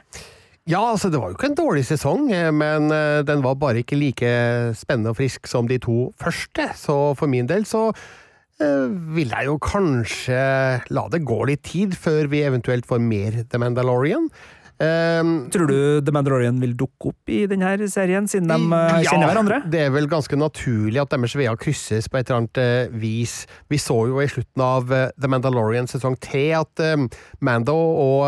[0.65, 3.83] Ja, altså det var jo ikke en dårlig sesong, eh, men eh, den var bare
[3.83, 4.29] ikke like
[4.73, 6.71] spennende og frisk som de to første.
[6.73, 10.39] Så for min del så eh, vil jeg jo kanskje
[10.89, 14.25] la det gå litt tid før vi eventuelt får mer The Mandalorian.
[14.75, 19.31] Um, Tror du The Mandalorian vil dukke opp i denne serien, siden de ja, kjenner
[19.31, 19.61] hverandre?
[19.71, 22.61] Det er vel ganske naturlig at deres veier krysses på et eller annet
[22.91, 23.37] uh, vis.
[23.71, 27.05] Vi så jo i slutten av uh, The Mandalorian sesong tre at eh,
[27.45, 28.25] Mando og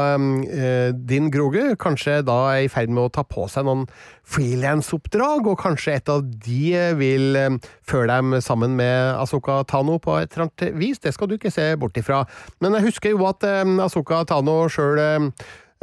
[0.48, 3.86] eh, Din Grogu kanskje da er i ferd med å ta på seg noen
[4.28, 10.00] frilansoppdrag, og kanskje et av de eh, vil eh, føre dem sammen med Asoka Tano
[10.04, 11.02] på et eller annet vis.
[11.04, 12.24] Det skal du ikke se bort ifra.
[12.64, 15.32] Men jeg husker jo at eh, Asoka Tano sjøl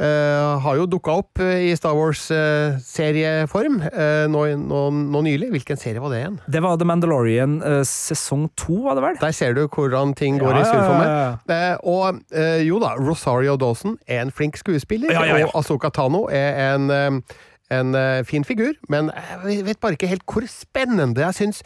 [0.01, 4.81] eh, har jo dukka opp eh, i Star Wars-serieform uh, nå, nå,
[5.13, 5.49] nå nylig.
[5.53, 6.37] Hvilken serie var det igjen?
[6.51, 9.19] Det var The Mandalorian uh, sesong to, var det vel?
[9.21, 11.09] Der ser du hvordan ting går Ja, i surr for meg.
[11.55, 15.89] Eh, og eh, jo da, Rosario Dawson er en flink skuespiller, Ja, ja, og Asoka
[15.93, 17.37] Tano er en, eh,
[17.75, 19.11] en eh, fin figur, men
[19.47, 21.63] jeg vet bare ikke helt hvor spennende jeg syns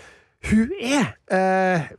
[0.49, 1.09] hun er.
[1.35, 1.89] Eh,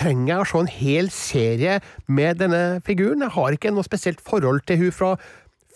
[0.00, 1.78] trenger jeg å se en hel serie
[2.08, 3.24] med denne figuren?
[3.26, 5.14] Jeg har ikke noe spesielt forhold til hun fra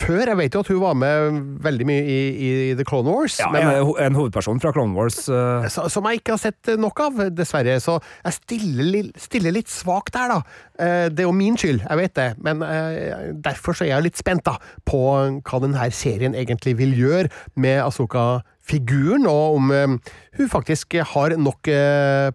[0.02, 0.22] før.
[0.26, 3.38] Jeg vet jo at hun var med veldig mye i, i The Clone Wars.
[3.40, 3.68] Ja, men,
[4.02, 5.20] en, hovedperson fra Clone Wars.
[5.28, 5.66] Uh...
[5.70, 7.76] som jeg ikke har sett nok av, dessverre.
[7.82, 10.40] Så jeg stiller, stiller litt svakt der, da.
[10.78, 14.08] Eh, Det er jo min skyld, jeg vet det, men uh, derfor så er jeg
[14.08, 14.56] litt spent da,
[14.88, 15.00] på
[15.44, 17.30] hva denne serien egentlig vil gjøre
[17.60, 19.70] med Asoka-figuren, og om
[20.38, 21.70] hun faktisk har nok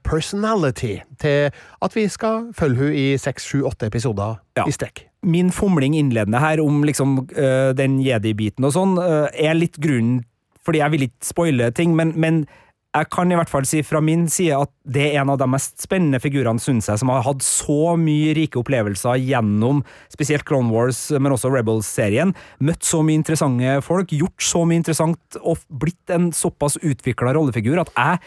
[0.05, 1.51] personality til
[1.81, 4.65] at vi skal følge hun i seks, sju, åtte episoder Ja.
[4.67, 5.08] i strekk.
[5.25, 10.23] Min fomling innledende her om liksom uh, den jedi-biten og sånn, uh, er litt grunnen
[10.65, 12.43] Fordi jeg vil ikke spoile ting, men, men
[12.89, 15.47] jeg kan i hvert fall si fra min side at det er en av de
[15.49, 20.73] mest spennende figurene, synes jeg, som har hatt så mye rike opplevelser gjennom spesielt Clone
[20.73, 22.33] Wars, men også Rebels-serien.
[22.65, 27.81] Møtt så mye interessante folk, gjort så mye interessant og blitt en såpass utvikla rollefigur
[27.83, 28.23] at jeg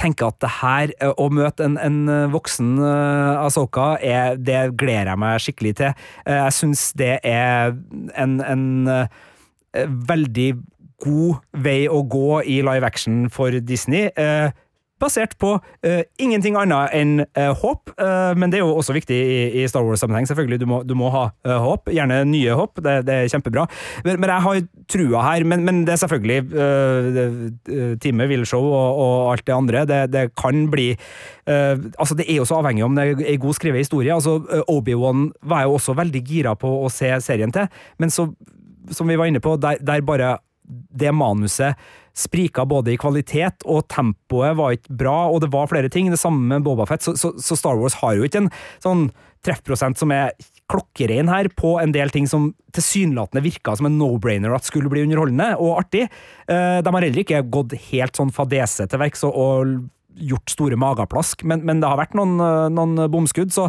[0.00, 4.74] tenker at det her, eh, å møte en, en eh, voksen uh, Asoka, er, det
[4.80, 6.04] gleder jeg meg skikkelig til.
[6.26, 7.74] Uh, jeg syns det er
[8.18, 9.24] en, en uh,
[10.10, 10.50] veldig
[11.04, 14.10] god vei å gå i live action for Disney.
[14.16, 14.50] eh,
[15.04, 19.14] Basert på uh, ingenting annet enn uh, håp, Uh, men det er jo også viktig
[19.14, 20.26] i, i Star Wars-sammenheng.
[20.26, 23.66] selvfølgelig, Du må, du må ha håp, gjerne nye håp, det, det er kjempebra.
[24.06, 26.38] Men, men jeg har trua her, men, men det er selvfølgelig
[27.14, 29.84] det- time, villshow og, og alt det andre.
[29.88, 30.88] Det, det kan bli
[31.46, 34.14] altså Det er jo så avhengig om det er god skrevet historie.
[34.14, 34.38] altså
[34.70, 38.28] Obi-Wan var jeg jo også veldig gira på å se serien til, men så,
[38.90, 41.76] som vi var inne på, der, der bare det manuset
[42.14, 46.12] sprika både i kvalitet, og tempoet var ikke bra, og det var flere ting.
[46.12, 48.52] Det samme med Boba Fett, så, så, så Star Wars har jo ikke en
[48.84, 49.08] sånn
[49.44, 50.30] treffprosent som er
[50.70, 55.02] klokkerein her på en del ting som tilsynelatende virka som en no-brainer at skulle bli
[55.04, 56.06] underholdende og artig.
[56.48, 59.74] Eh, De har heller ikke gått helt sånn fadese til verks og,
[60.14, 63.66] gjort store mageplask, men, men det har vært noen, eh, noen bomskudd, så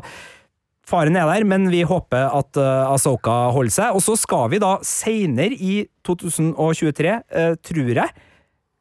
[0.86, 3.96] Faren er der, men vi håper at uh, Asoka holder seg.
[3.98, 8.14] Og så skal vi da seinere i 2023, uh, tror jeg,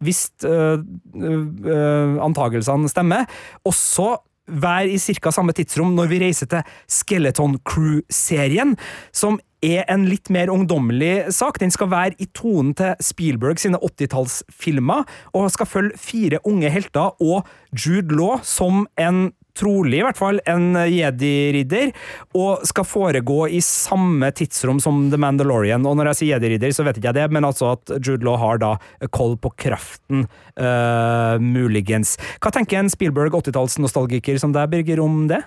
[0.05, 0.79] hvis øh,
[1.17, 3.25] øh, antagelsene stemmer,
[3.65, 4.15] også
[4.49, 5.31] være i ca.
[5.33, 8.77] samme tidsrom når vi reiser til Skeleton Crew-serien,
[9.13, 11.57] som er en litt mer ungdommelig sak.
[11.61, 17.15] Den skal være i tonen til Spielberg sine 80-tallsfilmer, og skal følge fire unge helter
[17.23, 21.93] og Jude Law som en trolig i hvert fall en jedi-ridder,
[22.39, 25.87] og skal foregå i samme tidsrom som The Mandalorian.
[25.89, 28.39] Og når jeg sier jedi-ridder, så vet ikke jeg det, men altså at Jude Law
[28.41, 28.75] har da
[29.15, 30.27] koll på kraften,
[30.59, 32.17] uh, muligens.
[32.43, 35.45] Hva tenker en Spielberg 80-tallsnostalgiker som deg, Birger, om det?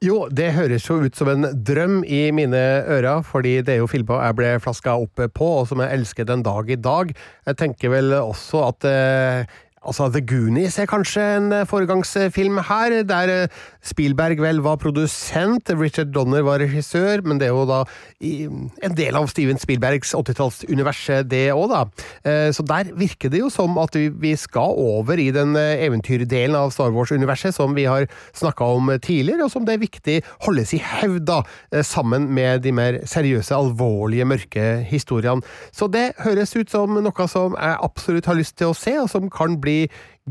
[0.00, 3.88] Jo, det høres jo ut som en drøm i mine ører, fordi det er jo
[3.90, 7.12] filmer jeg ble flaska opp på, og som jeg elsker den dag i dag.
[7.44, 12.98] Jeg tenker vel også at eh, Altså, The Goonies er kanskje en eh, foregangsfilm her,
[13.08, 17.78] der eh, Spielberg vel var produsent, Richard Donner var regissør, men det er jo da
[18.20, 21.80] en del av Steven Spielbergs 80-tallsuniverset, det òg, da.
[22.28, 26.70] Eh, Så der virker det jo som at vi- skal over i den eventyrdelen av
[26.72, 28.06] Star Wars-universet som vi har
[28.36, 31.40] snakka om tidligere, og som det er viktig holdes i hevd, da,
[31.82, 35.42] sammen med de mer seriøse, alvorlige, mørke historiene.
[35.72, 39.08] Så det høres ut som noe som jeg absolutt har lyst til å se, og
[39.08, 39.69] som kan bli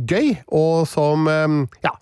[0.09, 1.93] gøy, og som eh, ja,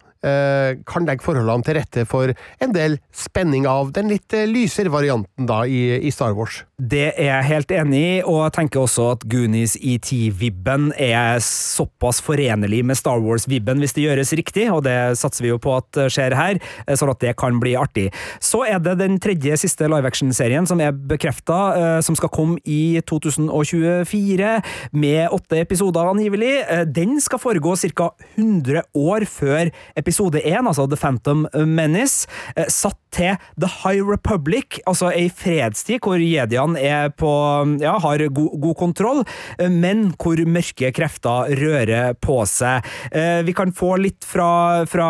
[0.88, 5.48] kan legge forholdene til rette for en del spenning av den litt eh, lysere varianten
[5.50, 6.64] da i, i Star Wars.
[6.78, 12.22] Det er jeg helt enig i, og jeg tenker også at Goonies ET-vibben er såpass
[12.26, 16.02] forenlig med Star Wars-vibben hvis det gjøres riktig, og det satser vi jo på at
[16.14, 16.60] skjer her,
[16.94, 18.08] sånn at det kan bli artig.
[18.44, 23.00] Så er det den tredje siste live action-serien som er bekrefta, som skal komme i
[23.10, 24.54] 2024,
[24.98, 26.54] med åtte episoder angivelig.
[26.68, 28.12] Eh, Den skal foregå ca.
[28.38, 29.72] 100 år før
[30.08, 36.00] episode 1, altså The Phantom Menace, eh, satt til The High Republic, altså ei fredstid
[36.06, 37.32] hvor jediene er på
[37.82, 39.24] ja, har god, god kontroll,
[39.60, 42.86] eh, men hvor mørke krefter rører på seg.
[43.12, 45.10] Eh, Vi kan få litt fra, fra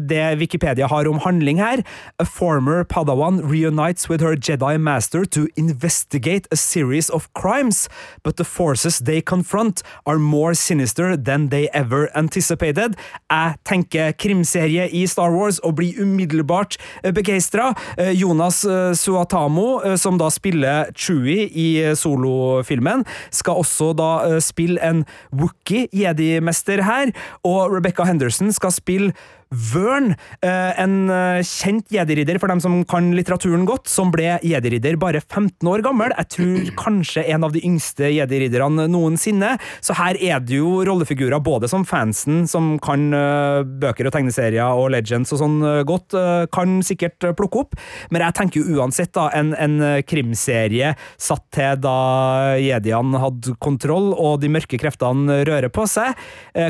[0.00, 1.82] det Wikipedia har om handling her.
[2.18, 7.88] A former Padawan reunites with her Jedi master to investigate a series of crimes,
[8.24, 12.96] but the forces they confront are more sinister than they ever anticipated.
[13.30, 16.78] Jeg tenker krimserie i Star Wars og blir umiddelbart
[17.16, 17.72] begeistra.
[18.14, 18.62] Jonas
[18.98, 21.68] Suatamo, som da spiller Chewie i
[21.98, 23.04] solofilmen,
[23.34, 25.04] skal også da spille en
[25.34, 27.12] Wookie jedi-mester her,
[27.42, 29.12] og Rebecca Henderson skal spille
[29.52, 34.96] Vern, eh, en eh, kjent jediridder for dem som kan litteraturen godt, som ble jediridder
[35.00, 36.14] bare 15 år gammel.
[36.16, 39.54] Jeg tror kanskje en av de yngste jediridderne noensinne.
[39.84, 44.72] Så her er det jo rollefigurer både som fansen, som kan eh, bøker og tegneserier
[44.72, 46.14] og Legends og sånn godt,
[46.52, 47.76] kan sikkert plukke opp.
[48.12, 54.12] Men jeg tenker jo uansett, da, en, en krimserie satt til da jediene hadde kontroll
[54.12, 56.16] og de mørke kreftene rører på seg,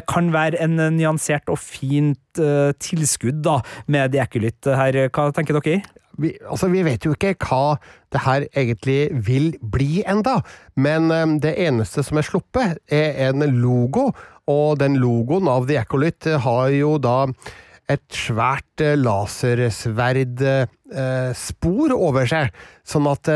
[0.09, 2.32] kan være en nyansert og fint
[2.83, 3.59] tilskudd da,
[3.93, 5.03] med Diakolytt her.
[5.11, 5.83] Hva tenker dere?
[6.21, 7.77] Vi, altså, vi vet jo ikke hva
[8.13, 10.41] det her egentlig vil bli enda,
[10.77, 14.13] men um, det eneste som er sluppet, er en logo,
[14.51, 17.27] og den logoen av The Acolyte har jo da
[17.91, 22.49] et svært uh, lasersverdspor over seg,
[22.85, 23.29] sånn at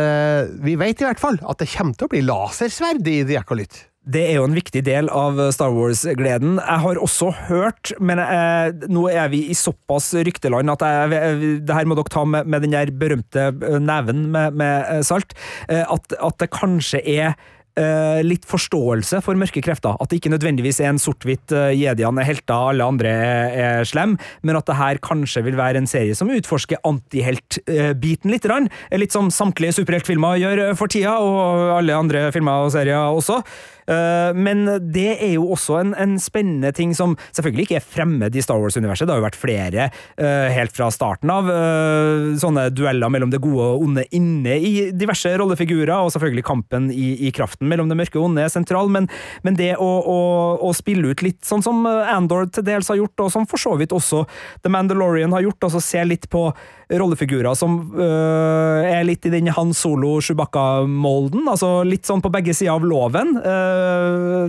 [0.61, 3.96] vi vet i hvert fall at det kommer til å bli lasersverd i The Acolyte.
[4.07, 6.61] Det er jo en viktig del av Star Wars-gleden.
[6.61, 11.75] Jeg har også hørt, men jeg, nå er vi i såpass rykteland at jeg, det
[11.75, 13.49] her må dere ta med, med den der berømte
[13.83, 15.35] neven med, med salt,
[15.67, 17.35] at, at det kanskje er
[17.77, 19.99] Uh, litt forståelse for mørke krefter.
[20.01, 23.85] At det ikke nødvendigvis er en sort-hvitt uh, jediene er helter, alle andre er, er
[23.85, 28.49] slem, men at det her kanskje vil være en serie som utforsker antihelt-biten litt.
[28.49, 28.71] Rann.
[28.97, 33.43] Litt som samtlige superheltfilmer gjør for tida, og alle andre filmer og serier også.
[33.87, 38.37] Eh, men det er jo også en, en, spennende ting som selvfølgelig ikke er fremmed
[38.37, 39.07] i Star Wars-universet.
[39.07, 43.43] Det har jo vært flere eh, helt fra starten av eh, sånne dueller mellom det
[43.45, 47.99] gode og onde inne i diverse rollefigurer, og selvfølgelig kampen i, i kraften mellom det
[48.01, 49.11] mørke og onde er sentral, men,
[49.47, 50.19] men det å, å,
[50.67, 53.77] å, spille ut litt sånn som Andor til dels har gjort, og som for så
[53.79, 54.25] vidt også
[54.65, 56.49] The Mandalorian har gjort, altså se litt på
[56.87, 62.77] rollefigurer som øh, er litt i den Han Solo-Chewbacca-molden, altså litt sånn på begge sider
[62.77, 63.35] av loven.
[63.43, 63.76] Uh,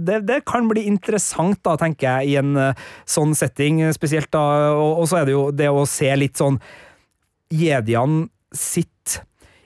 [0.06, 4.44] det, det, kan bli interessant, da, tenker jeg, i en uh, sånn setting, spesielt da,
[4.76, 6.60] og, og, så er det jo det å se litt sånn
[7.54, 8.26] Jedian
[8.56, 9.22] sitt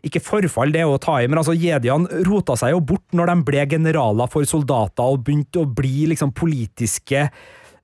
[0.05, 3.29] ikke forfall, det er å ta i, men altså jediene rota seg jo bort når
[3.29, 7.27] de ble generaler for soldater og begynte å bli liksom politiske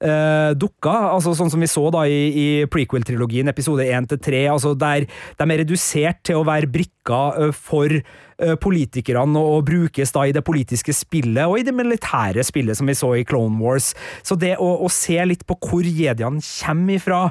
[0.04, 1.10] uh, dukker.
[1.14, 5.08] Altså, sånn som vi så da i, i prequel-trilogien, episode 1 til 3, altså der
[5.08, 10.36] de er redusert til å være brikker uh, for uh, politikerne og, brukes da i
[10.36, 13.94] det politiske spillet og i det militære spillet som vi så i Clone Wars.
[14.26, 17.22] Så det å, å se litt på hvor jediene kommer ifra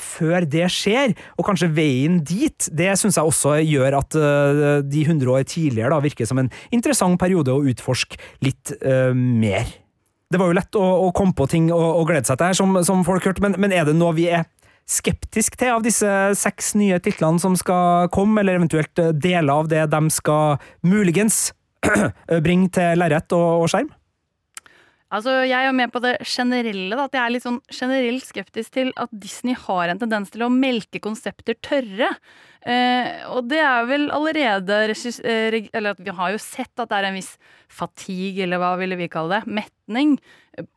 [0.00, 4.16] før det skjer, og kanskje veien dit, det syns jeg også gjør at
[4.88, 8.16] de 100 år tidligere da virker som en interessant periode å utforske
[8.48, 9.68] litt uh, mer
[10.34, 12.58] det var jo lett å, å komme på ting og, og, glede seg til her,
[12.58, 14.48] som, som folk hørte, men, men, er det noe vi er
[14.90, 19.86] skeptisk til av disse seks nye titlene som skal komme, eller eventuelt deler av det
[19.94, 21.46] de skal muligens
[22.44, 23.92] bringe til lerret og, og skjerm?
[25.14, 28.74] Altså, Jeg er med på det generelle, da, at jeg er litt sånn generelt skeptisk
[28.74, 32.10] til at Disney har en tendens til å melke konsepter tørre.
[32.64, 37.08] Eh, og det er vel allerede eh, Eller vi har jo sett at det er
[37.10, 37.34] en viss
[37.68, 40.16] fatigue, eller hva ville vi kalle det, metning,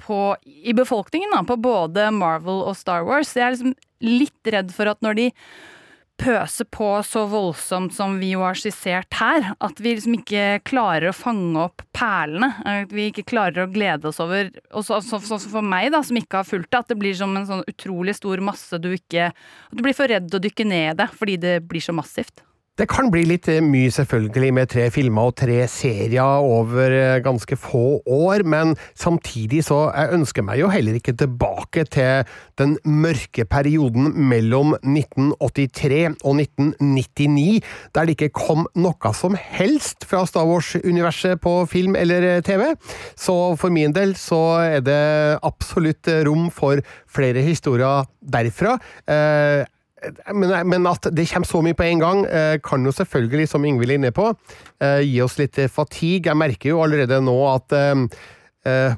[0.01, 3.35] på, i befolkningen, da, på både Marvel og Star Wars.
[3.37, 5.27] Jeg er liksom litt redd for at når de
[6.17, 11.11] pøse på så voldsomt som vi jo har skissert her, at vi liksom ikke klarer
[11.11, 12.51] å fange opp perlene.
[12.67, 14.51] At vi ikke klarer å glede oss over
[14.87, 17.33] Sånn så, så, for meg, da, som ikke har fulgt det, at det blir som
[17.37, 20.91] en sånn utrolig stor masse du ikke At du blir for redd å dykke ned
[20.91, 22.46] i det fordi det blir så massivt.
[22.77, 27.19] Det kan bli litt eh, mye, selvfølgelig, med tre filmer og tre serier over eh,
[27.25, 32.27] ganske få år, men samtidig så jeg ønsker meg jo heller ikke tilbake til
[32.61, 37.63] den mørke perioden mellom 1983 og 1999,
[37.97, 42.75] der det ikke kom noe som helst fra Star Wars-universet på film eller eh, TV.
[43.17, 45.01] Så for min del så er det
[45.41, 48.77] absolutt rom for flere historier derfra.
[50.03, 53.49] Eh, men, men, at det kommer så mye på en gang, eh, kan jo selvfølgelig,
[53.51, 54.29] som Ingvild er inne på,
[54.83, 56.29] eh, gi oss litt fatigue.
[56.29, 57.95] Jeg merker jo allerede nå at eh,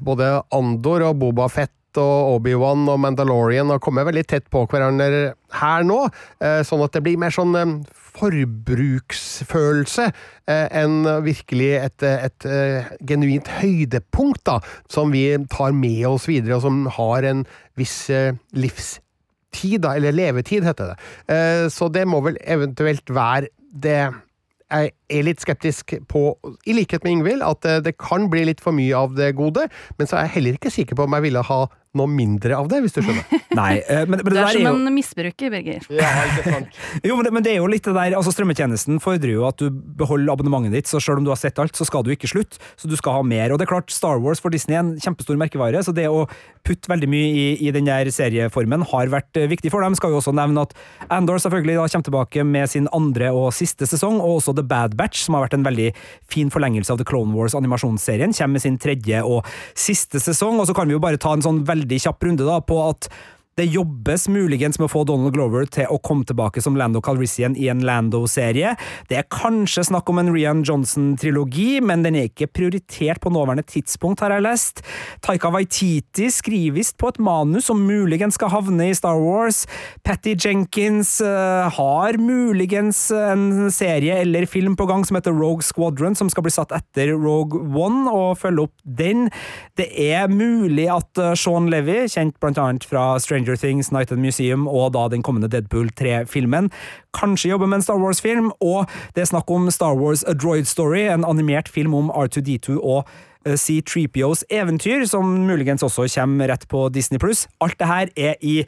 [0.02, 5.34] både Andor og Boba Fett og Obi-Wan og Mandalorian har kommet veldig tett på hverandre
[5.58, 5.97] her nå,
[6.38, 7.82] sånn at det blir mer sånn
[8.20, 10.06] forbruksfølelse
[10.45, 16.66] enn virkelig et, et, et genuint høydepunkt, da, som vi tar med oss videre, og
[16.68, 17.41] som har en
[17.78, 18.06] viss
[18.54, 19.00] livs
[19.56, 20.97] tid, da, eller levetid, heter det.
[21.34, 24.02] Eh, så det må vel eventuelt være det
[24.70, 26.24] jeg er litt skeptisk på,
[26.70, 29.66] i likhet med Ingvild, at eh, det kan bli litt for mye av det gode,
[29.97, 31.64] men så er jeg heller ikke sikker på om jeg ville ha
[31.98, 33.26] noe mindre av det, hvis du skjønner.
[33.60, 35.86] Nei, eh, men, men Du det er er som jo en misbruker, Birger.
[35.90, 36.76] Ja, ikke sant?
[37.08, 39.58] Jo, men det, men det er jo litt det der, altså Strømmetjenesten fordrer jo at
[39.58, 42.30] du beholder abonnementet ditt, så selv om du har sett alt, så skal du ikke
[42.30, 42.62] slutte.
[42.78, 43.50] Så du skal ha mer.
[43.50, 46.28] Og det er klart, Star Wars for Disney er en kjempestor merkevare, så det å
[46.68, 49.98] putte veldig mye i, i den der serieformen har vært eh, viktig for dem.
[49.98, 50.78] Skal jo også nevne at
[51.10, 54.94] Andor selvfølgelig da kommer tilbake med sin andre og siste sesong, og også The Bad
[55.00, 55.90] Batch, som har vært en veldig
[56.30, 60.62] fin forlengelse av The Clone Wars animasjonsserien, kommer med sin tredje og siste sesong.
[60.62, 63.09] Og så kan vi jo bare ta en sånn veldig kjapp runde da på at
[63.60, 67.57] det jobbes muligens med å få Donald Glover til å komme tilbake som Lando Calrissian
[67.60, 68.76] i en Lando-serie.
[69.10, 73.66] Det er kanskje snakk om en Rian Johnson-trilogi, men den er ikke prioritert på nåværende
[73.68, 74.84] tidspunkt, har jeg lest.
[75.26, 79.66] Taika Waititi skriver visst på et manus som muligens skal havne i Star Wars.
[80.07, 86.16] Patty Jenkins uh, har muligens en serie eller film på gang som heter Rogue Squadron,
[86.16, 89.28] som skal bli satt etter Rogue One, og følge opp den.
[89.80, 94.20] Det er mulig at eh, Sean Levy, kjent blant annet fra Stranger Things, Night at
[94.20, 96.70] Museum og da den kommende Deadpool 3-filmen,
[97.18, 100.68] kanskje jobber med en Star Wars-film, og det er snakk om Star Wars A Droid
[100.70, 103.08] Story, en animert film om R2D2 og
[103.45, 107.20] eh, C3POs eventyr, som muligens også kommer rett på Disney+.
[107.62, 108.60] Alt det her er i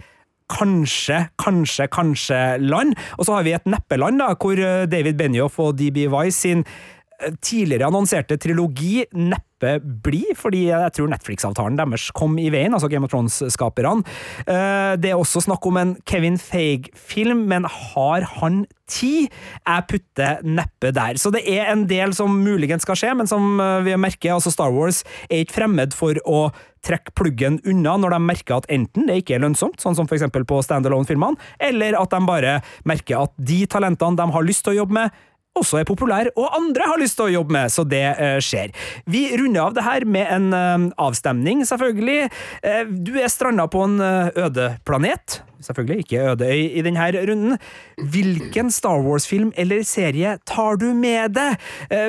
[0.51, 2.97] kanskje, kanskje, kanskje-land.
[3.17, 6.65] Og så har vi et neppeland, da, hvor eh, David Benioff og DB Wise sin
[6.65, 9.50] eh, tidligere annonserte trilogi neppe
[10.03, 14.03] blir, fordi jeg tror Netflix-avtalen deres kom i veien, altså Game of Thrones-skaperne.
[14.45, 19.29] Eh, Det er også snakk om en Kevin Feige-film, men har han tid?
[19.65, 21.15] Jeg putter neppe der.
[21.15, 24.51] Så det er en del som muligens skal skje, men som eh, vi merker, altså
[24.51, 26.49] Star Wars er ikke fremmed for å
[26.81, 30.43] trekke pluggen unna når de merker at enten det ikke er lønnsomt, sånn som eksempel
[30.49, 32.55] på standalone-filmene, eller at de bare
[32.89, 35.19] merker at de talentene de har lyst til å jobbe med,
[35.57, 38.73] også er populær, og andre har lyst til å jobbe med, så det eh, skjer.
[39.11, 42.29] Vi runder av det her med en eh, avstemning, selvfølgelig.
[42.63, 45.41] Eh, du er stranda på en øde planet.
[45.61, 47.59] Selvfølgelig ikke Ødeøy i denne runden.
[48.13, 51.59] Hvilken Star Wars-film eller serie tar du med deg?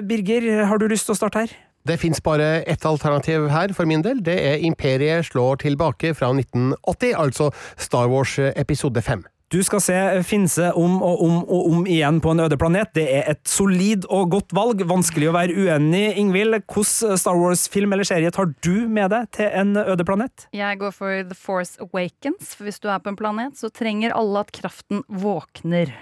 [0.09, 1.53] Birger, har du lyst til å starte her?
[1.85, 4.23] Det fins bare ett alternativ her for min del.
[4.25, 9.27] Det er Imperiet slår tilbake fra 1980, altså Star Wars episode 5.
[9.53, 9.95] Du skal se
[10.25, 12.95] Finse om og om og om igjen på en øde planet.
[12.97, 14.81] Det er et solid og godt valg.
[14.89, 16.07] Vanskelig å være uenig.
[16.23, 20.47] Ingvild, hvilken Star Wars-film eller serie tar du med deg til en øde planet?
[20.57, 24.17] Jeg går for The Force Awakens, for hvis du er på en planet, så trenger
[24.17, 25.93] alle at kraften våkner.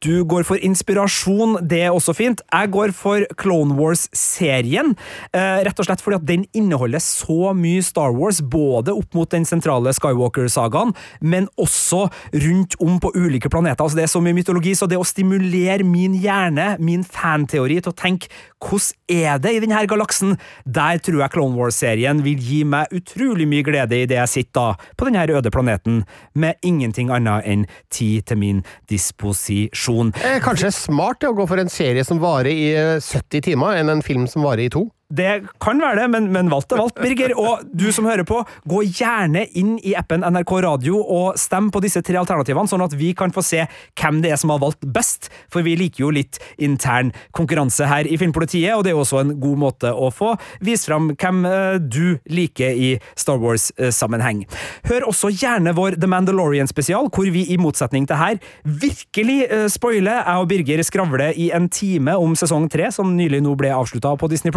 [0.00, 2.40] Du går for inspirasjon, det er også fint.
[2.48, 4.94] Jeg går for Clone Wars-serien,
[5.36, 9.28] eh, rett og slett fordi at den inneholder så mye Star Wars, både opp mot
[9.28, 13.84] den sentrale Skywalker-sagaen, men også rundt om på ulike planeter.
[13.84, 17.92] Altså, det er så mye mytologi, så det å stimulere min hjerne, min fanteori, til
[17.92, 22.62] å tenke hvordan er det i denne galaksen, der tror jeg Clone Wars-serien vil gi
[22.64, 27.12] meg utrolig mye glede i det jeg sitter da på denne øde planeten, med ingenting
[27.12, 29.89] annet enn tid til min disposisjon.
[30.24, 33.92] Eh, kanskje smart å gå for en serie som varer i eh, 70 timer, enn
[33.92, 34.86] en film som varer i to?
[35.10, 35.30] Det
[35.62, 37.34] kan være det, men, men valgt er valgt, Birger.
[37.38, 41.82] Og du som hører på, gå gjerne inn i appen NRK Radio og stem på
[41.82, 43.64] disse tre alternativene, sånn at vi kan få se
[43.98, 45.30] hvem det er som har valgt best.
[45.50, 49.34] For vi liker jo litt intern konkurranse her i Filmpolitiet, og det er også en
[49.42, 54.44] god måte å få vist fram hvem eh, du liker i Star Wars-sammenheng.
[54.86, 60.22] Hør også gjerne vår The Mandalorian-spesial, hvor vi i motsetning til her virkelig eh, spoiler.
[60.22, 64.14] Jeg og Birger skravler i en time om sesong tre, som nylig nå ble avslutta
[64.20, 64.54] på Disney+.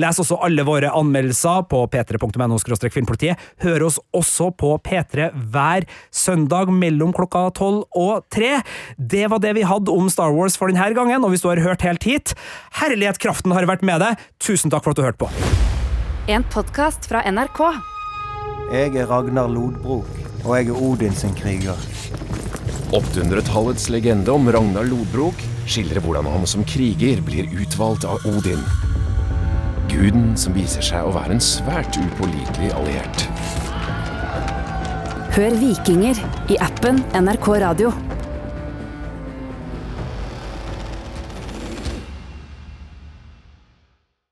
[0.00, 2.58] Les også alle våre anmeldelser på p3.no
[2.92, 3.38] filmpolitiet.
[3.62, 8.62] Hør oss også på P3 hver søndag mellom klokka tolv og tre.
[8.96, 11.60] Det var det vi hadde om Star Wars for denne gangen, og hvis du har
[11.62, 12.34] hørt helt hit,
[12.80, 14.20] herlighet kraften har vært med deg.
[14.42, 15.30] Tusen takk for at du hørte på.
[16.30, 17.62] En podkast fra NRK.
[18.72, 20.08] Jeg er Ragnar Lodbrok,
[20.44, 21.76] og jeg er Odin sin kriger.
[22.92, 28.60] 800-tallets legende om Ragnar Lodbrok skildrer hvordan han som kriger blir utvalgt av Odin.
[29.90, 33.26] Guden som viser seg å være en svært upålitelig alliert.
[35.32, 36.18] Hør Vikinger
[36.52, 37.92] i appen NRK Radio.